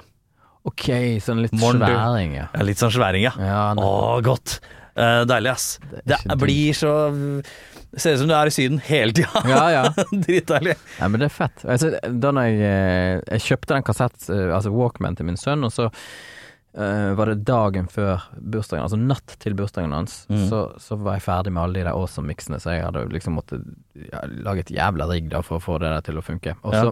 [0.69, 0.85] Ok,
[1.23, 2.47] sånn litt Morgen, sværing, ja.
[2.53, 3.31] Ja, litt sånn sværing, ja.
[3.39, 4.59] Ja, Å, godt.
[4.99, 5.67] Uh, deilig, ass.
[6.03, 6.91] Det Det, blir så
[7.95, 9.41] ser ut som du er i Syden hele tida.
[9.49, 9.83] ja, ja.
[10.25, 10.75] Dritdeilig.
[10.99, 11.63] Nei, men det er fett.
[11.63, 15.87] Altså, da jeg, eh, jeg kjøpte den kassett, altså Walkman til min sønn, og så
[15.89, 20.45] uh, var det dagen før bursdagen, altså natt til bursdagen hans, Mm.
[20.51, 23.65] så, så var jeg ferdig med alle de der awesome-miksene, så jeg hadde liksom måttet
[24.11, 26.59] ja, lage et jævla rigg da for å få det der til å funke.
[26.61, 26.91] Og Ja.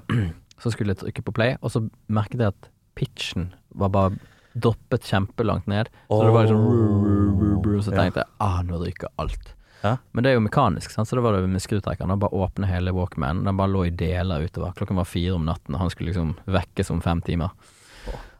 [0.61, 4.17] Så, skulle jeg trykke på play, og så merket jeg at pitchen var bare
[4.57, 5.91] droppet kjempelangt ned.
[6.09, 7.83] Så det var liksom.
[7.85, 9.53] Så tenkte jeg ah, nå ryker alt.
[9.83, 9.97] Ja.
[10.11, 11.09] Men det er jo mekanisk, sant?
[11.09, 12.17] så da var det med skrutrekkeren.
[12.19, 13.43] Bare åpne hele Walkman.
[13.45, 14.73] Den bare lå i deler utover.
[14.77, 17.53] Klokken var fire om natten, og han skulle liksom vekkes om fem timer.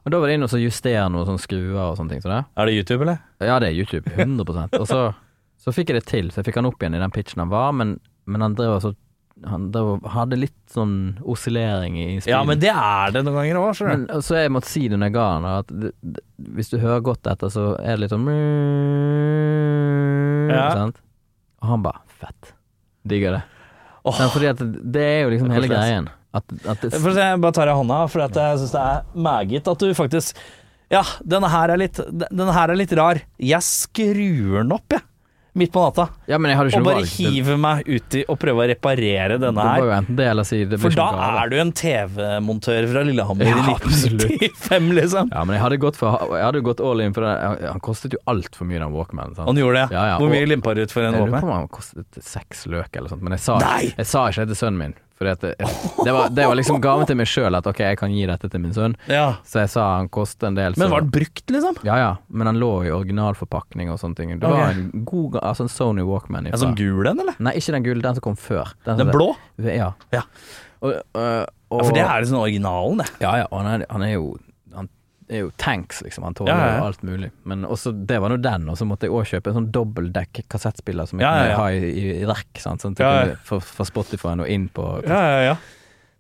[0.08, 2.22] Og da var det inn og så justere noen sånne skruer og sånne ting.
[2.24, 2.40] Så det.
[2.56, 3.18] Er det YouTube, eller?
[3.44, 4.08] Ja, det er YouTube.
[4.16, 5.02] 100% Og så,
[5.60, 7.52] så fikk jeg det til, så jeg fikk han opp igjen i den pitchen han
[7.52, 8.94] var, men, men han drev og så
[9.46, 9.68] han
[10.14, 12.32] hadde litt sånn oscillering i spillet.
[12.34, 14.26] Ja, men det er det noen ganger òg, skjønner du.
[14.26, 16.24] Så jeg måtte si det når jeg ga han at det, det,
[16.58, 18.26] hvis du hører godt etter, så er det litt sånn
[20.50, 20.68] Ja.
[20.80, 21.02] Sant?
[21.62, 22.54] Og han bare Fett.
[23.06, 23.44] Digger det.
[24.02, 24.16] Oh.
[24.18, 26.08] Men fordi at det er jo liksom hele greien.
[26.34, 29.22] At, at det, For se, jeg bare tar i hånda, for jeg syns det er
[29.28, 30.42] meget at du faktisk
[30.92, 33.20] Ja, denne her er litt, denne her er litt rar.
[33.38, 35.04] Jeg skrur den opp, jeg.
[35.58, 36.08] Midt på natta.
[36.30, 40.06] ja, Og bare hive hiver meg uti og prøver å reparere denne her.
[40.08, 41.08] det For da
[41.44, 44.28] er du en TV-montør fra Lillehammer Ja, i absolutt.
[44.38, 45.32] 1995, liksom.
[45.34, 47.34] Ja, men jeg hadde gått, for, jeg hadde gått all in for det.
[47.72, 49.34] Han kostet jo altfor mye, den Walkman.
[49.36, 49.48] sant?
[49.50, 49.98] Han gjorde det.
[49.98, 52.22] Ja, ja, Hvor mye limpa du ut for en Jeg lurer på om han kostet
[52.24, 55.32] seks løk eller sånt, men jeg sa, jeg sa ikke det til sønnen min, Fordi
[55.34, 55.52] at det,
[56.06, 58.50] det, var, det var liksom gaven til meg sjøl, at ok, jeg kan gi dette
[58.54, 58.94] til min sønn.
[59.10, 59.32] Ja.
[59.48, 60.78] Så jeg sa han koster en del.
[60.78, 61.80] Men var den brukt, liksom?
[61.88, 64.36] Ja ja, men han lå i originalforpakning og sånne ting.
[64.38, 64.54] Det Ok.
[64.60, 66.48] var en god Altså en Sony Walkman.
[66.48, 67.38] En sånn gul en, eller?
[67.42, 68.74] Nei, ikke den gule, den som kom før.
[68.86, 69.32] Den den blå?
[69.58, 69.94] Ja.
[70.14, 70.22] Ja.
[70.86, 73.10] Og, øh, og, Ja, for det er liksom originalen, det.
[73.26, 74.38] Ja ja, og han er, han er jo
[75.30, 76.24] er jo tanks, liksom.
[76.24, 76.84] Han tåler Ja, ja, ja.
[76.88, 77.32] alt mulig.
[77.44, 80.44] Men også, det var nå den, og så måtte jeg òg kjøpe en sånn dobbeltdekk
[80.50, 82.82] kassettspiller som jeg Ja, ja, kunne ha i, i, i rekk, sant?
[82.86, 83.36] sånn at jeg Ja, ja.
[83.48, 85.58] kunne få Spotify og inn på Ja, ja, ja.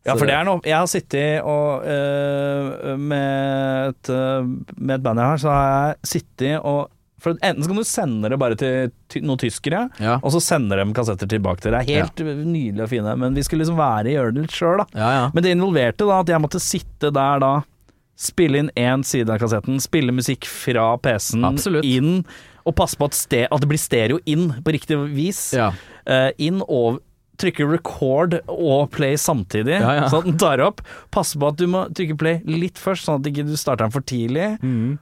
[0.07, 4.45] Ja, for det er noe Jeg har sittet og øh, med, et, øh,
[4.77, 6.87] med et band jeg har, så har jeg sittet og
[7.19, 10.19] For enten så kan du sende det bare til ty noen tyskere, Ja.
[10.21, 11.87] og så sender de kassetter tilbake til deg.
[11.89, 14.85] Helt nydelige og fine, men vi skulle liksom være i gjøre det litt sjøl, da.
[14.93, 15.23] Ja, ja.
[15.33, 17.49] Men det involverte da at jeg måtte sitte der da,
[18.17, 21.85] spille inn én side av kassetten, spille musikk fra PC-en Absolutt.
[21.85, 22.23] inn,
[22.67, 25.51] og passe på at, ste at det blir stereo inn på riktig vis.
[25.57, 25.71] ja.
[26.07, 27.01] Uh, inn og
[27.37, 30.05] trykke record og play samtidig, Ja, ja.
[30.09, 30.79] sånn at den tar opp.
[31.13, 33.93] Passe på at du må trykke play litt først, sånn at du ikke starter den
[33.93, 34.47] for tidlig.
[34.63, 34.95] Mm.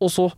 [0.00, 0.28] Og så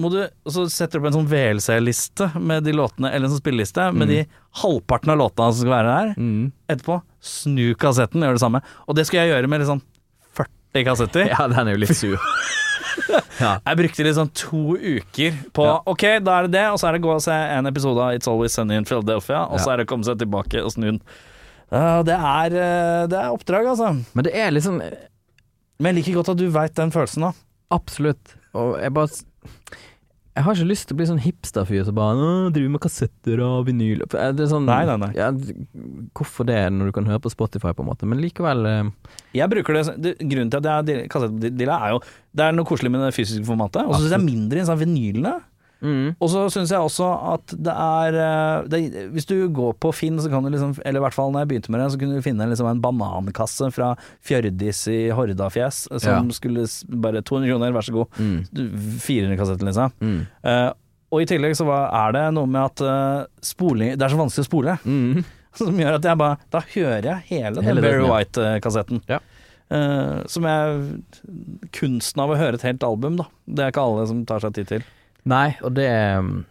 [0.00, 0.18] må du
[0.48, 4.08] så setter du opp en sånn VLC-liste med de låtene, eller en sånn spilleliste med
[4.10, 4.22] de
[4.62, 6.12] halvparten av låtene som skal være der.
[6.18, 6.46] Mm.
[6.72, 8.62] Etterpå snu kassetten, gjør det samme.
[8.88, 9.84] Og det skulle jeg gjøre med litt sånn
[10.72, 11.28] 40 kassetter.
[11.32, 12.16] ja, den er jo litt sur.
[13.40, 13.56] ja.
[13.66, 15.78] Jeg brukte liksom to uker på Ja.
[15.90, 18.14] Ok, da er det det, og så er det gå og se en episode av
[18.14, 20.86] It's Always Sunny in Philadelphia, og så er det å komme seg tilbake og snu
[20.92, 21.00] den.
[21.70, 23.92] Det er, eh, det er oppdrag, altså.
[24.14, 24.80] Men det er liksom
[25.80, 27.32] Men jeg liker godt at du veit den følelsen, da.
[27.72, 28.34] Absolutt.
[28.58, 29.08] Og jeg bare
[30.36, 33.64] Jeg har ikke lyst til å bli sånn hipsterfyr som bare driver med kassetter og
[33.66, 34.04] vinyl.
[34.06, 35.10] Eh, Det sånn, Nei, nei, nei.
[35.18, 35.30] Ja,
[36.14, 38.06] hvorfor det, når du kan høre på Spotify, på en måte.
[38.06, 38.90] Men likevel eh,
[39.34, 42.02] Jeg bruker det, det Grunnen til at jeg har kassettdilla, er jo
[42.36, 44.78] Det er noe koselig med det fysiske formatet, og så syns jeg mindre i sånn
[44.80, 45.34] vinylene.
[45.82, 48.80] Mm, Og så syns jeg også at det er, eh, det,
[49.14, 51.50] Hvis du går på Finn, så kan du liksom Eller i hvert fall når jeg
[51.54, 53.94] begynte med det, så kunne du finne liksom en banankasse fra
[54.26, 56.36] Fjørdis i Hordafjes som Ja.
[56.36, 56.66] skulle
[57.00, 58.20] bare 200 kroner, vær så god.
[58.20, 58.38] mm,
[59.00, 59.92] 400 kassetter, liksom.
[60.00, 60.70] mm, Uh,
[61.10, 64.18] og i tillegg så var, er det noe med at uh, spoling Det er så
[64.20, 65.24] vanskelig å spole, mm.
[65.58, 68.06] som gjør at jeg bare Da hører jeg hele, Hele den Barry.
[68.12, 69.00] White-kassetten.
[69.10, 69.18] Ja.
[69.70, 71.02] Uh, som jeg
[71.76, 73.26] Kunsten av å høre et helt album, da.
[73.46, 74.86] Det er ikke alle som tar seg tid til.
[75.28, 76.46] Nei, og det um,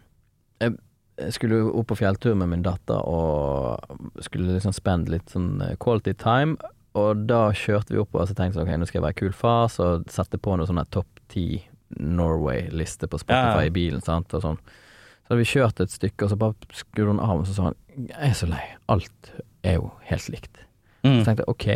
[0.62, 0.76] Jeg
[1.20, 5.74] jeg skulle opp på fjelltur med min datter og skulle liksom spende litt sånn eh,
[5.82, 6.56] quality time.
[7.00, 9.36] Og da kjørte vi opp og så tenkte jeg ok, nå skal jeg være kul
[9.36, 11.62] far, så sette på noe sånn topp ti
[12.00, 13.68] Norway-liste på Spotify Ja, ja.
[13.70, 14.58] i bilen, sant, og sånn.
[14.62, 17.70] Så hadde vi kjørt et stykke, og så bare skrudde hun av, og så sa
[17.70, 19.32] han jeg er så lei, alt
[19.68, 20.62] er jo helt likt.
[21.04, 21.20] Mm.
[21.20, 21.68] Så tenkte jeg ok.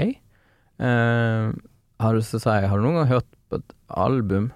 [0.79, 1.49] uh,
[2.03, 4.51] har, du, så sa jeg, har du noen gang hørt på et album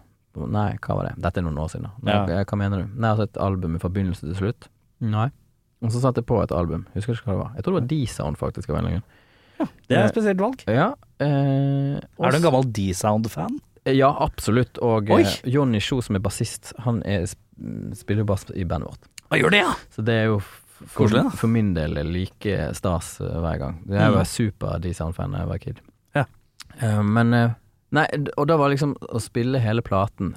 [0.48, 1.16] Nei, hva var det?
[1.24, 1.90] Dette er noen år siden.
[2.04, 2.44] Nei, Ja.
[2.46, 2.88] Hva mener du?
[2.96, 4.68] Nei, altså et album fra begynnelse til slutt?
[5.02, 5.30] Nei.
[5.82, 6.86] Og så satte jeg på et album.
[6.96, 7.52] Husker ikke hva det var.
[7.56, 8.70] Jeg tror det var D-Sound, faktisk.
[8.70, 9.02] av en eller
[9.60, 10.64] ja, Det er et spesielt valg.
[10.68, 10.88] Ja.
[11.20, 13.60] Eh, Er du en gammel D-Sound-fan?
[13.86, 14.78] Ja, absolutt.
[14.84, 15.22] Og Oi!
[15.24, 17.26] eh, Johnny Sjo, som er bassist, han er,
[17.96, 19.08] spiller bass i bandet vårt.
[19.32, 19.74] Hva gjør det, ja?
[19.96, 23.80] Så det er jo for, Koselig, for min del like stas eh, hver gang.
[23.90, 24.32] Jeg var Mm.
[24.34, 25.80] super D-Sound-fan da jeg var kid.
[26.16, 26.26] Ja.
[26.82, 27.50] Eh, men eh,
[27.92, 28.06] Nei,
[28.38, 30.36] og da var liksom å spille hele platen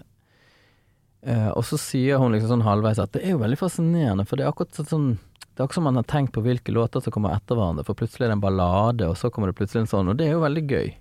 [1.22, 4.36] Eh, Og så sier hun liksom sånn halvveis at det er jo veldig fascinerende, for
[4.40, 7.12] det er akkurat sånn det er akkurat som man har tenkt på hvilke låter som
[7.12, 9.90] kommer etter hverandre, for plutselig er det en ballade, og så kommer det plutselig en
[9.90, 10.94] sånn, og det er jo veldig gøy.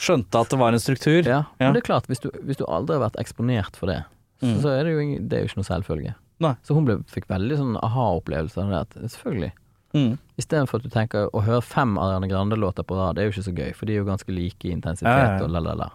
[0.00, 1.20] Skjønte at det var en struktur.
[1.28, 1.66] Ja, Ja.
[1.66, 4.04] Men det er klart, hvis du, hvis du aldri har vært eksponert for det,
[4.40, 4.60] Mm.
[4.62, 6.14] så er det jo, ingen det er jo ikke noe selvfølge.
[6.40, 6.54] Nei.
[6.64, 8.80] Så hun ble, fikk veldig sånn aha-opplevelse av det.
[8.80, 9.52] At, selvfølgelig.
[9.94, 10.16] Mm.
[10.40, 13.46] Istedenfor at du tenker å høre fem Ariana Grande-låter på rad, det er jo ikke
[13.46, 15.44] så gøy, for de er jo ganske like i intensitet Ja, ja, ja.
[15.46, 15.92] og la-la-la.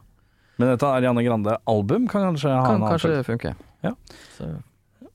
[0.60, 3.54] Men dette Ariane Grande-album kan kanskje ha Kan en annen funke.
[3.84, 3.94] Ja.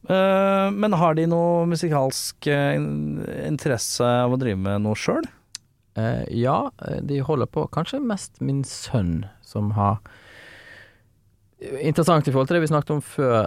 [0.08, 2.76] Eh, men har de noe musikalsk eh,
[3.48, 5.24] interesse av å drive med noe sjøl?
[5.94, 7.68] Uh, ja, eh, de holder på.
[7.72, 10.02] Kanskje mest min sønn som har
[11.80, 13.46] Interessant i forhold til det vi snakket om før.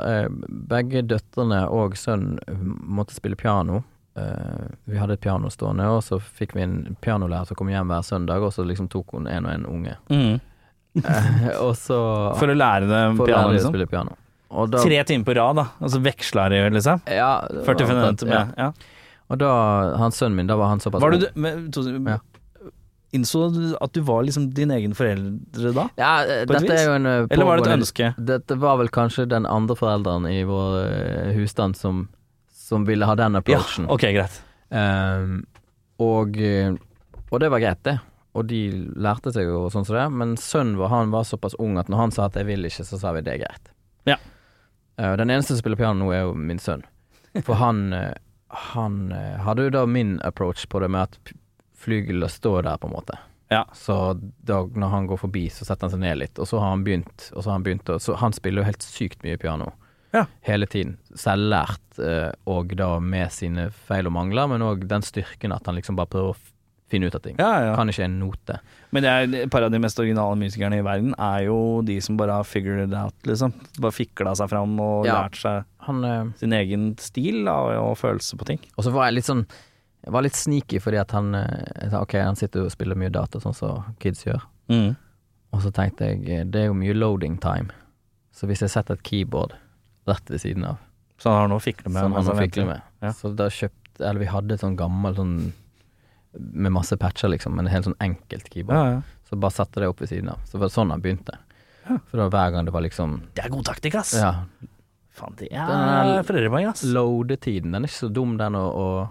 [0.72, 2.40] Begge døtrene og sønnen
[2.82, 3.84] måtte spille piano.
[4.18, 7.92] Eh, vi hadde et piano stående, og så fikk vi en pianolærer som kom hjem
[7.92, 9.98] hver søndag, og så liksom tok hun en og en unge.
[10.10, 12.00] Eh, og så
[12.40, 13.76] For å lære dem piano, lære liksom?
[13.76, 14.18] spille piano.
[14.48, 15.68] Da, Tre timer på rad, da.
[15.84, 17.04] Og så veksla de, liksom?
[17.12, 18.72] ja, det 40 minutter med ja.
[19.28, 19.52] Og da,
[20.00, 22.22] han sønnen min, da var han såpass Var du, men, to, Ja.
[23.16, 25.86] Innså du at du var liksom din egen foreldre da?
[26.00, 28.10] Ja, eh, dette er jo en Eller var det et ønske?
[28.20, 32.06] Dette var vel kanskje den andre forelderen i vår husstand som,
[32.68, 33.88] som ville ha den Ja, approachen.
[33.90, 34.42] ok, greit.
[34.70, 35.46] Um,
[36.04, 36.74] og, eh,
[37.32, 37.98] og det var greit, det.
[38.38, 38.60] Og de
[39.00, 40.04] lærte seg jo sånn som det.
[40.14, 42.86] Men sønnen vår han var såpass ung at når han sa at 'jeg vil ikke',
[42.86, 43.72] så sa vi det er greit.
[44.06, 44.18] Ja.
[45.00, 46.84] Uh, den eneste som spiller piano nå, er jo min sønn.
[47.44, 48.14] For han, eh,
[48.50, 51.34] han hadde jo da min approach på det med at
[51.78, 53.18] flygelet står der, på en måte.
[53.50, 53.66] Ja.
[53.74, 56.70] Så da, når han går forbi, så setter han seg ned litt, og så har
[56.70, 59.38] han begynt, og så har han begynt å Så han spiller jo helt sykt mye
[59.38, 59.72] piano.
[60.18, 60.26] Ja.
[60.50, 60.98] Hele tiden.
[61.18, 65.78] Selvlært, eh, og da med sine feil og mangler, men òg den styrken at han
[65.80, 66.40] liksom bare prøver å
[66.88, 67.36] finne ut av ting.
[67.36, 67.72] Ja, ja.
[67.76, 68.60] Kan ikke en note.
[68.96, 71.98] Men det er, et par av de mest originale musikerne i verden er jo de
[72.02, 73.52] som bare har figured it out, liksom.
[73.84, 75.18] Bare fikla seg fram og Ja.
[75.26, 78.60] lært seg Han eh, sin egen stil da, og følelse på ting.
[78.78, 79.46] Og så var jeg litt sånn
[80.06, 83.12] Jeg var litt sneaky fordi at han eh, sa, Ok, han sitter og spiller mye
[83.12, 84.48] data, sånn som kids gjør.
[85.52, 87.68] Og så tenkte jeg det er jo mye loading time.
[88.32, 89.56] Så hvis jeg setter et keyboard
[90.08, 90.78] rett ved siden av,
[91.18, 92.02] Så han har noe å fikle med.
[92.02, 93.10] som han har han fiklet med, Ja.
[93.14, 95.54] så da kjøpt, Eller vi hadde et sånn gammel sånn
[96.38, 98.78] med masse patcher, liksom, men helt sånn enkelt keyboard.
[98.78, 99.02] Ja, ja.
[99.30, 100.38] Så bare satte det opp ved siden av.
[100.46, 101.38] Så var det sånn han begynte.
[101.88, 104.14] For da hver gang det var liksom Det er god taktikk, ass.
[104.14, 104.44] Ja,
[105.18, 106.84] Faen, det er foreldrepoeng, ass.
[106.84, 109.10] loadetiden, den er ikke så dum, den å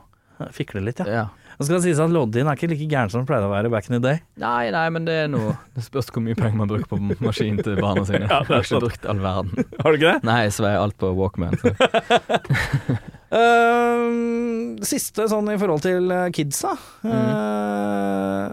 [0.53, 1.07] Fikle litt, ja.
[1.07, 1.29] ja.
[1.57, 3.71] Nå skal det sies at loddien er ikke like gæren som den pleide å være
[3.73, 4.21] back in the day.
[4.43, 7.61] Nei, nei, men det er noe Det spørs hvor mye penger man bruker på maskin
[7.65, 8.27] til barna sine.
[8.29, 9.69] Ja, er jeg har ikke brukt all verden.
[9.81, 10.29] Har du ikke det?
[10.29, 11.57] Nei, jeg sveier alt på Walkman.
[11.63, 11.73] Så.
[13.37, 16.77] Ehm, siste sånn i forhold til eh, kidsa.
[17.03, 17.11] Mm.
[17.17, 18.53] Eh,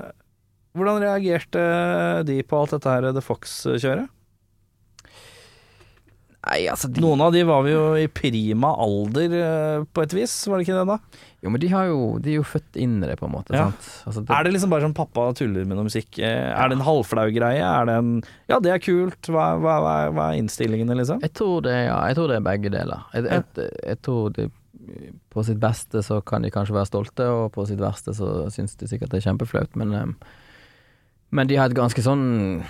[0.73, 1.61] hvordan reagerte
[2.25, 4.09] de på alt dette her The Fox-kjøret?
[6.43, 10.15] Nei, altså de, Noen av de var vi jo i prima alder eh, på et
[10.17, 10.97] vis, var det ikke det da?
[11.43, 13.55] Jo, men de, har jo, de er jo født inn i det, på en måte.
[13.55, 13.69] Ja.
[13.69, 13.87] Sant?
[14.09, 16.19] Altså, det, Er det liksom bare sånn pappa tuller med noe musikk?
[16.19, 17.63] Eh, Er det en halvflau greie?
[17.63, 18.11] Er det en
[18.51, 19.31] Ja, det er kult.
[19.31, 21.23] Hva, hva, hva, hva er innstillingene, liksom?
[21.23, 23.07] jeg, tror det, ja, jeg tror det er begge deler.
[23.15, 24.49] Jeg, jeg, jeg tror de,
[25.31, 28.75] på sitt beste så kan de kanskje være stolte, og på sitt verste så syns
[28.79, 30.15] de sikkert det er kjempeflaut, men um,
[31.33, 32.61] Men de har et ganske sånn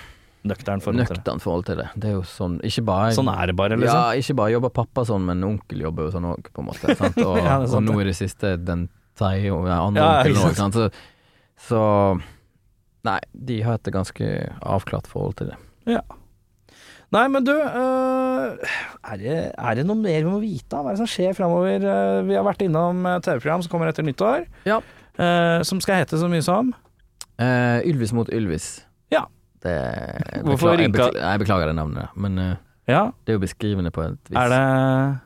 [0.43, 1.41] Nøktern forhold det.
[1.41, 1.85] forhold til det.
[1.95, 3.95] Det er jo sånn Ikke bare Sånn er det bare, liksom.
[3.95, 6.95] Ja, ikke bare jobber pappa sånn, men onkel jobber jo sånn òg, på en måte.
[6.99, 7.17] Sant?
[7.27, 8.01] Og, Ja, sant, og nå det.
[8.03, 10.73] i det siste den tredje og den andre Ja, onkelen òg, sant.
[10.75, 10.89] Så,
[11.69, 11.81] så
[13.03, 14.27] Nei, de har et ganske
[14.63, 15.57] avklart forhold til det.
[17.13, 18.53] Nei, men du, øh,
[19.05, 20.79] er, det, er det noe mer vi må vite?
[20.79, 21.83] Hva er det som skjer framover?
[21.83, 24.79] Øh, Vi har vært innom TV-program som kommer etter nyttår, Ja.
[25.19, 26.73] øh, som skal hete så mye som
[27.41, 28.85] Uh, Ylvis mot Ylvis.
[29.63, 32.55] Det jeg Hvorfor beklager, jeg, jeg beklager det navnet, men eh,
[32.91, 34.37] Ja, det er jo beskrivende på et vis.
[34.39, 35.19] er det,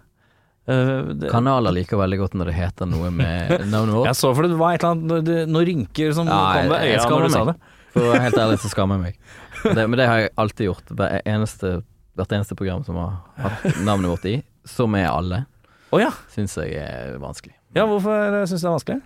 [0.68, 4.10] Uh, det Kanaler liker veldig godt når det heter noe med navnet vårt.
[4.10, 6.82] Jeg så for det var et eller annet det- Noen rynker som Ja, kom ved
[6.84, 7.54] jeg- jeg øya når du sa det.
[7.94, 9.16] For helt ærlig så skammer jeg meg.
[9.64, 10.92] Det, men det har jeg alltid gjort.
[11.00, 11.72] Hvert eneste,
[12.20, 14.36] hvert eneste program som har hatt navnet vårt i,
[14.68, 15.40] som er alle,
[15.96, 16.12] oh, ja.
[16.36, 17.56] syns jeg er vanskelig.
[17.80, 19.02] ja, hvorfor syns du det er vanskelig?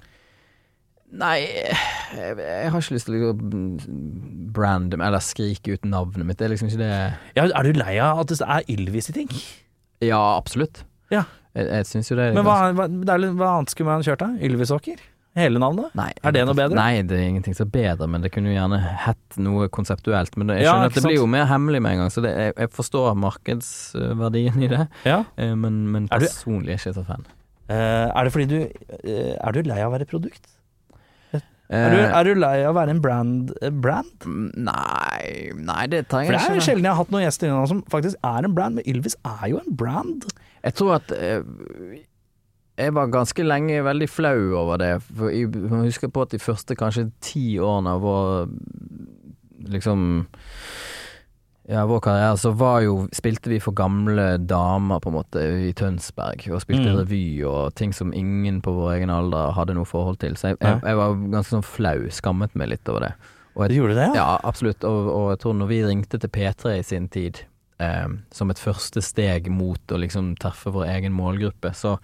[1.11, 3.33] Nei, jeg, jeg har ikke lyst til å
[4.55, 6.39] brande meg eller skrike ut navnet mitt.
[6.39, 6.91] Det er liksom ikke det
[7.35, 9.31] Ja, er du lei av at det er Ylvis i ting?
[10.01, 10.85] Ja, absolutt.
[11.11, 11.25] Ja.
[11.51, 14.29] Jeg, jeg syns jo det er Men hva, hva, hva annet skulle man kjørt da?
[14.39, 15.01] Ylvisåker?
[15.35, 15.93] Hele navnet?
[15.95, 16.75] Nei, Er det noe bedre?
[16.75, 20.35] Nei, det er ingenting som er bedre, men det kunne jo gjerne hett noe konseptuelt.
[20.35, 22.23] Men jeg jeg Ja, skjønner at det blir jo mer hemmelig med en gang, så
[22.25, 25.21] det, jeg, jeg forstår markedsverdien i det, Ja.
[25.39, 27.23] eh, men, men Er personlig er jeg ikke så fan.
[27.71, 30.43] Eh, er det fordi du eh, Er du lei av å være produkt?
[31.71, 33.51] Er du, Eh, er du lei av å være en brand?
[33.61, 34.11] eh, brand?
[34.25, 37.47] mm, Nei, nei, det trenger For det er jo sjelden jeg har hatt noen gjester
[37.47, 40.25] innom som faktisk er en brand, men Ylvis er jo en brand.
[40.65, 41.41] Jeg tror at eh,
[42.81, 44.91] jeg var ganske lenge veldig flau over det.
[45.15, 48.49] For jeg husker huske på at de første kanskje ti årene av vår
[49.71, 50.05] liksom
[51.71, 55.73] ja, vår karriere, så var jo Spilte vi for gamle damer, på en måte, i
[55.77, 56.43] Tønsberg.
[56.51, 56.97] Og spilte Mm.
[56.99, 60.35] revy og ting som ingen på vår egen alder hadde noe forhold til.
[60.35, 62.09] Så jeg, jeg, jeg var ganske sånn flau.
[62.11, 63.13] Skammet meg litt over det.
[63.55, 64.13] Og Du jeg, gjorde det, ja?
[64.15, 64.83] ja, absolutt.
[64.87, 67.39] Og, og jeg tror når vi ringte til P3 i sin tid,
[67.79, 71.97] eh, som et første steg mot å liksom treffe vår egen målgruppe, så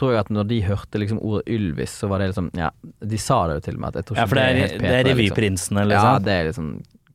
[0.00, 2.70] tror jeg at når de hørte liksom ordet Ylvis, så var det liksom Ja,
[3.04, 4.62] de sa det jo til meg at jeg tror ikke Ja, for det er, det
[4.64, 5.10] er P3, liksom.
[5.10, 6.24] revyprinsene, Ja, liksom.
[6.24, 6.70] det er liksom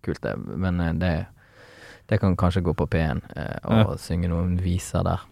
[0.06, 0.34] kult, det.
[0.66, 1.14] Men eh, det,
[2.10, 5.24] det kan kanskje gå på P1 eh, og synge noen viser der.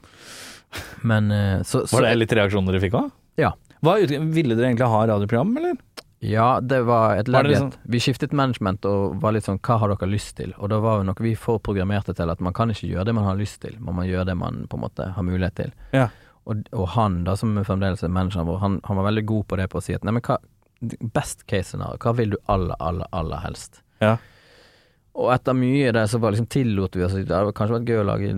[1.05, 3.11] Men eh, så, så Var det litt reaksjoner dere fikk òg?
[3.41, 3.53] Ja.
[3.83, 5.77] Hva, ville dere egentlig ha radioprogram, eller?
[6.23, 9.91] Ja, det var et ledd liksom- Vi skiftet management og var litt sånn Hva har
[9.91, 10.53] dere lyst til?
[10.57, 13.15] Og da var jo nok vi for programmerte til at man kan ikke gjøre det
[13.15, 15.73] man har lyst til, man må gjøre det man på en måte har mulighet til.
[15.91, 16.07] Ja.
[16.47, 19.59] Og, og han da, som fremdeles er manageren vår, han, han var veldig god på
[19.59, 20.39] det på å si at nei, men hva
[21.13, 23.77] Best case scenario, hva vil du aller, aller, aller helst?
[24.03, 24.17] Ja.
[25.13, 27.89] Og etter mye av det så bare liksom tillot vi oss Det hadde kanskje vært
[27.91, 28.31] gøy å lage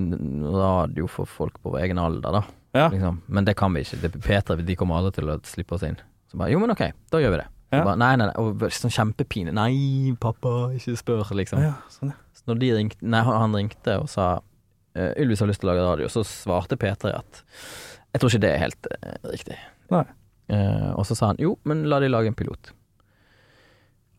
[0.59, 2.43] radio for folk på vår egen alder, da.
[2.75, 2.89] Ja.
[2.91, 3.21] Liksom.
[3.31, 4.01] Men det kan vi ikke.
[4.03, 5.95] Det P3 de kommer aldri til å slippe oss inn.
[6.27, 7.47] Så bare jo, men ok, da gjør vi det.
[7.73, 7.81] Ja.
[7.81, 9.53] bare, nei, nei, nei, og sånn kjempepine.
[9.55, 11.63] Nei, pappa, ikke spør, liksom.
[11.63, 12.19] Ja, sånn, ja.
[12.35, 14.27] Så når de ringte, nei, han ringte og sa
[14.95, 17.41] eh, Ylvis har lyst til å lage radio, så svarte P3 at
[18.15, 19.57] jeg tror ikke det er helt uh, riktig.
[19.91, 20.05] Nei.
[20.51, 22.69] Uh, og så sa han jo, men la de lage en pilot.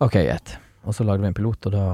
[0.04, 0.57] Ok, greit.
[0.84, 1.84] Og så lagde vi en pilot, og da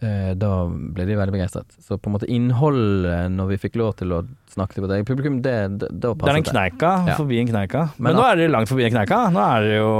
[0.00, 1.72] Da ble de veldig begeistret.
[1.82, 4.20] Så på en måte innholdet, når vi fikk lov til å
[4.52, 7.16] snakke til det publikum, det, det, da Det er passet den kneika Ja.
[7.18, 7.80] forbi en kneika.
[7.98, 9.18] Men, Men nå er dere langt forbi en kneika.
[9.34, 9.90] Nå er det jo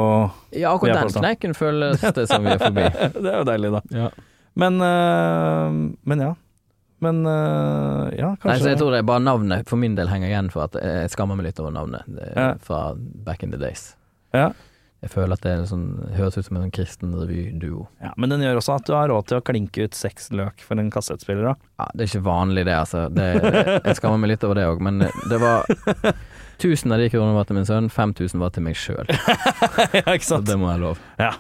[0.55, 2.85] Ja, akkurat den kneiken føles det som vi er forbi.
[3.25, 3.83] Det er jo deilig, da.
[4.05, 4.11] Ja.
[4.59, 6.31] Men, øh, men ja.
[7.01, 10.31] Men øh, ja, Nei, så jeg tror det er bare navnet for min del henger
[10.33, 12.49] igjen for at jeg skammer meg litt over navnet det, Ja.
[12.63, 13.97] fra back in the days.
[14.35, 14.49] Ja.
[14.99, 15.85] Jeg føler at det sånn,
[16.17, 17.85] høres ut som en sånn kristen revyduo.
[18.03, 20.65] ja, Men den gjør også at du har råd til å klinke ut seks løk
[20.67, 21.53] for en kassettspiller.
[21.53, 21.55] da.
[21.79, 23.05] Ja, det er ikke vanlig det, altså.
[23.15, 23.29] Det,
[23.87, 25.69] jeg skammer meg litt over det òg, men det var
[26.59, 29.07] 1000 av de kronene var til min sønn, 5000 var til meg sjøl.
[30.01, 30.99] ja, ikke Så det må jeg lov.
[31.23, 31.31] Ja.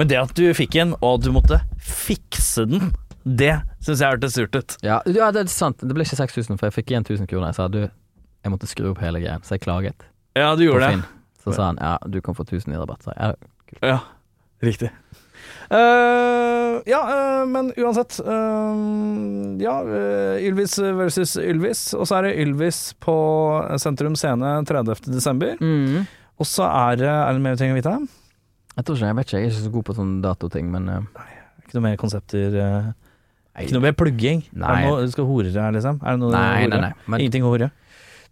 [0.00, 2.94] Men det at du fikk en, og du måtte fikse den,
[3.24, 3.52] det
[3.84, 4.78] syns jeg hørtes surt ut.
[4.84, 5.84] Ja, ja, det er sant.
[5.84, 7.52] Det ble ikke 6000, for jeg fikk igjen 1000 kroner.
[7.52, 10.88] Jeg sa du, jeg måtte skru opp hele greien, så jeg klaget Ja, du gjorde
[10.88, 11.04] det.
[11.44, 13.04] Så sa han ja, du kan få 1000 i rabatt.
[13.04, 13.36] Så jeg,
[13.82, 13.98] ja, Ja,
[14.64, 14.90] riktig.
[15.68, 19.78] Uh, ja, uh, men uansett Uh, Ja,
[20.40, 21.86] Ylvis versus Ylvis.
[21.96, 23.14] Og så er det Ylvis på
[23.80, 25.08] Sentrum Scene 30.
[25.12, 25.56] desember.
[25.60, 26.04] mm.
[26.34, 28.08] Og så er det Er det mer vi trenger å vite?
[28.74, 30.88] Jeg tror ikke, jeg vet ikke, jeg er ikke så god på sånne datoting, men
[30.90, 31.30] Nei,
[31.62, 32.56] Ikke noe mer konsepter?
[33.54, 34.40] ikke noe mer plugging?
[34.50, 34.66] Nei.
[34.66, 36.00] Er det noe du skal hore her, liksom?
[36.02, 36.92] Er det noe Nei, du nei, nei.
[37.06, 37.70] Men Ingenting å hore?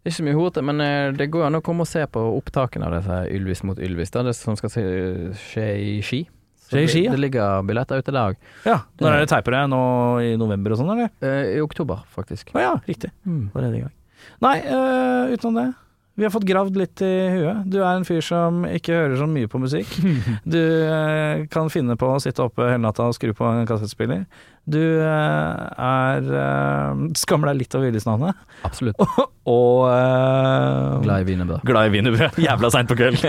[0.03, 2.01] Det er ikke så mye horete, men eh, det går an å komme og se
[2.11, 6.25] på opptakene av disse Ylvis mot Ylvis, da, det som skal skje i Ski.
[6.73, 7.13] Skje i Ski, ja.
[7.15, 8.41] det ligger billetter ute i dag.
[8.67, 8.81] Ja.
[8.99, 9.61] Når er det teiper det?
[9.71, 9.83] Nå
[10.27, 11.13] i november og sånn, eller?
[11.23, 12.51] Eh, I oktober, faktisk.
[12.57, 13.13] Å ja, riktig.
[13.29, 13.45] Mm.
[13.53, 13.95] Allerede i gang.
[14.43, 15.69] Nei, eh, utenom det.
[16.15, 17.63] Vi har fått gravd litt i huet.
[17.73, 19.89] Du er en fyr som ikke hører så mye på musikk.
[20.45, 24.27] Du eh, kan finne på å sitte oppe hele natta og skru på en kassettspiller.
[24.69, 28.43] Du eh, er eh, Skammer deg litt over Ylvis-navnet.
[28.69, 29.01] Absolutt.
[29.57, 31.65] Og eh, Glad i wienerbrød.
[31.67, 32.37] glad i wienerbrød.
[32.47, 33.25] Jævla seint på kveld.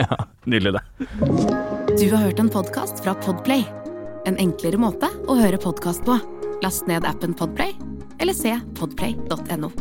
[0.46, 0.84] Nydelig, det.
[1.94, 3.64] Du har hørt en podkast fra Podplay.
[4.28, 6.20] En enklere måte å høre podkast på.
[6.64, 7.74] Last ned appen Podplay,
[8.24, 9.72] eller se podplay.no.